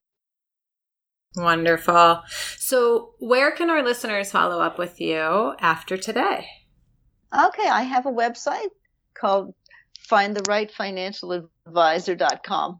Wonderful. 1.34 2.22
So, 2.58 3.14
where 3.18 3.52
can 3.52 3.70
our 3.70 3.82
listeners 3.82 4.30
follow 4.30 4.60
up 4.60 4.78
with 4.78 5.00
you 5.00 5.54
after 5.60 5.96
today? 5.96 6.46
Okay, 7.32 7.66
I 7.66 7.82
have 7.82 8.04
a 8.04 8.12
website 8.12 8.68
called 9.14 9.54
findtherightfinancialadvisor.com. 10.12 12.78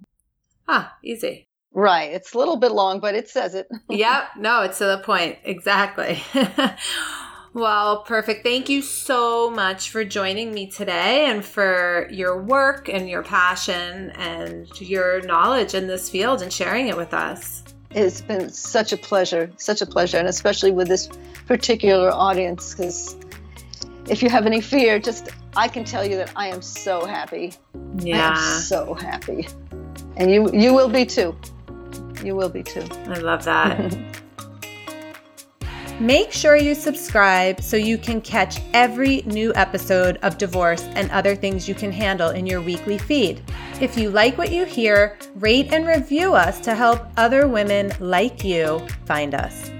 Ah, 0.68 0.94
easy. 1.02 1.48
Right. 1.74 2.12
It's 2.12 2.34
a 2.34 2.38
little 2.38 2.56
bit 2.56 2.72
long, 2.72 3.00
but 3.00 3.14
it 3.14 3.30
says 3.30 3.54
it. 3.54 3.66
yep. 3.88 4.24
No, 4.36 4.60
it's 4.62 4.76
to 4.78 4.84
the 4.84 4.98
point. 4.98 5.38
Exactly. 5.44 6.22
well, 7.54 8.02
perfect. 8.02 8.44
Thank 8.44 8.68
you 8.68 8.82
so 8.82 9.50
much 9.50 9.88
for 9.88 10.04
joining 10.04 10.52
me 10.52 10.70
today 10.70 11.30
and 11.30 11.42
for 11.42 12.06
your 12.10 12.42
work 12.42 12.90
and 12.90 13.08
your 13.08 13.22
passion 13.22 14.10
and 14.10 14.68
your 14.80 15.22
knowledge 15.22 15.74
in 15.74 15.86
this 15.86 16.10
field 16.10 16.42
and 16.42 16.52
sharing 16.52 16.88
it 16.88 16.96
with 16.96 17.14
us. 17.14 17.62
It's 17.94 18.20
been 18.20 18.50
such 18.50 18.92
a 18.92 18.96
pleasure, 18.96 19.50
such 19.56 19.80
a 19.80 19.86
pleasure, 19.86 20.18
and 20.18 20.28
especially 20.28 20.72
with 20.72 20.88
this 20.88 21.08
particular 21.46 22.10
audience 22.10 22.74
because 22.74 23.16
if 24.08 24.22
you 24.22 24.28
have 24.28 24.46
any 24.46 24.60
fear, 24.60 24.98
just 24.98 25.30
I 25.56 25.68
can 25.68 25.84
tell 25.84 26.04
you 26.04 26.16
that 26.16 26.32
I 26.36 26.48
am 26.48 26.62
so 26.62 27.04
happy. 27.04 27.52
Yeah. 27.98 28.30
I 28.30 28.54
am 28.54 28.60
so 28.60 28.94
happy. 28.94 29.48
And 30.16 30.30
you 30.30 30.50
you 30.52 30.74
will 30.74 30.88
be 30.88 31.06
too. 31.06 31.36
You 32.24 32.36
will 32.36 32.48
be 32.48 32.62
too. 32.62 32.86
I 33.06 33.18
love 33.18 33.44
that. 33.44 33.96
Make 36.00 36.32
sure 36.32 36.56
you 36.56 36.74
subscribe 36.74 37.60
so 37.60 37.76
you 37.76 37.96
can 37.96 38.20
catch 38.20 38.60
every 38.72 39.22
new 39.22 39.52
episode 39.54 40.18
of 40.22 40.36
Divorce 40.36 40.82
and 40.94 41.08
other 41.10 41.36
things 41.36 41.68
you 41.68 41.76
can 41.76 41.92
handle 41.92 42.30
in 42.30 42.44
your 42.44 42.60
weekly 42.60 42.98
feed. 42.98 43.40
If 43.80 43.96
you 43.96 44.10
like 44.10 44.36
what 44.36 44.50
you 44.50 44.64
hear, 44.64 45.16
rate 45.36 45.72
and 45.72 45.86
review 45.86 46.34
us 46.34 46.58
to 46.60 46.74
help 46.74 47.06
other 47.16 47.46
women 47.46 47.92
like 48.00 48.42
you 48.42 48.84
find 49.04 49.34
us. 49.34 49.70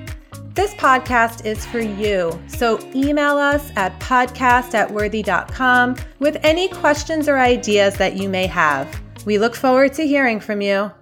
This 0.54 0.74
podcast 0.74 1.46
is 1.46 1.64
for 1.64 1.78
you, 1.80 2.38
so 2.46 2.78
email 2.94 3.38
us 3.38 3.72
at 3.74 3.98
podcast 4.00 4.74
at 4.74 4.90
worthy.com 4.90 5.96
with 6.18 6.36
any 6.42 6.68
questions 6.68 7.26
or 7.26 7.38
ideas 7.38 7.94
that 7.96 8.16
you 8.16 8.28
may 8.28 8.46
have. 8.48 9.00
We 9.24 9.38
look 9.38 9.54
forward 9.54 9.94
to 9.94 10.06
hearing 10.06 10.40
from 10.40 10.60
you. 10.60 10.92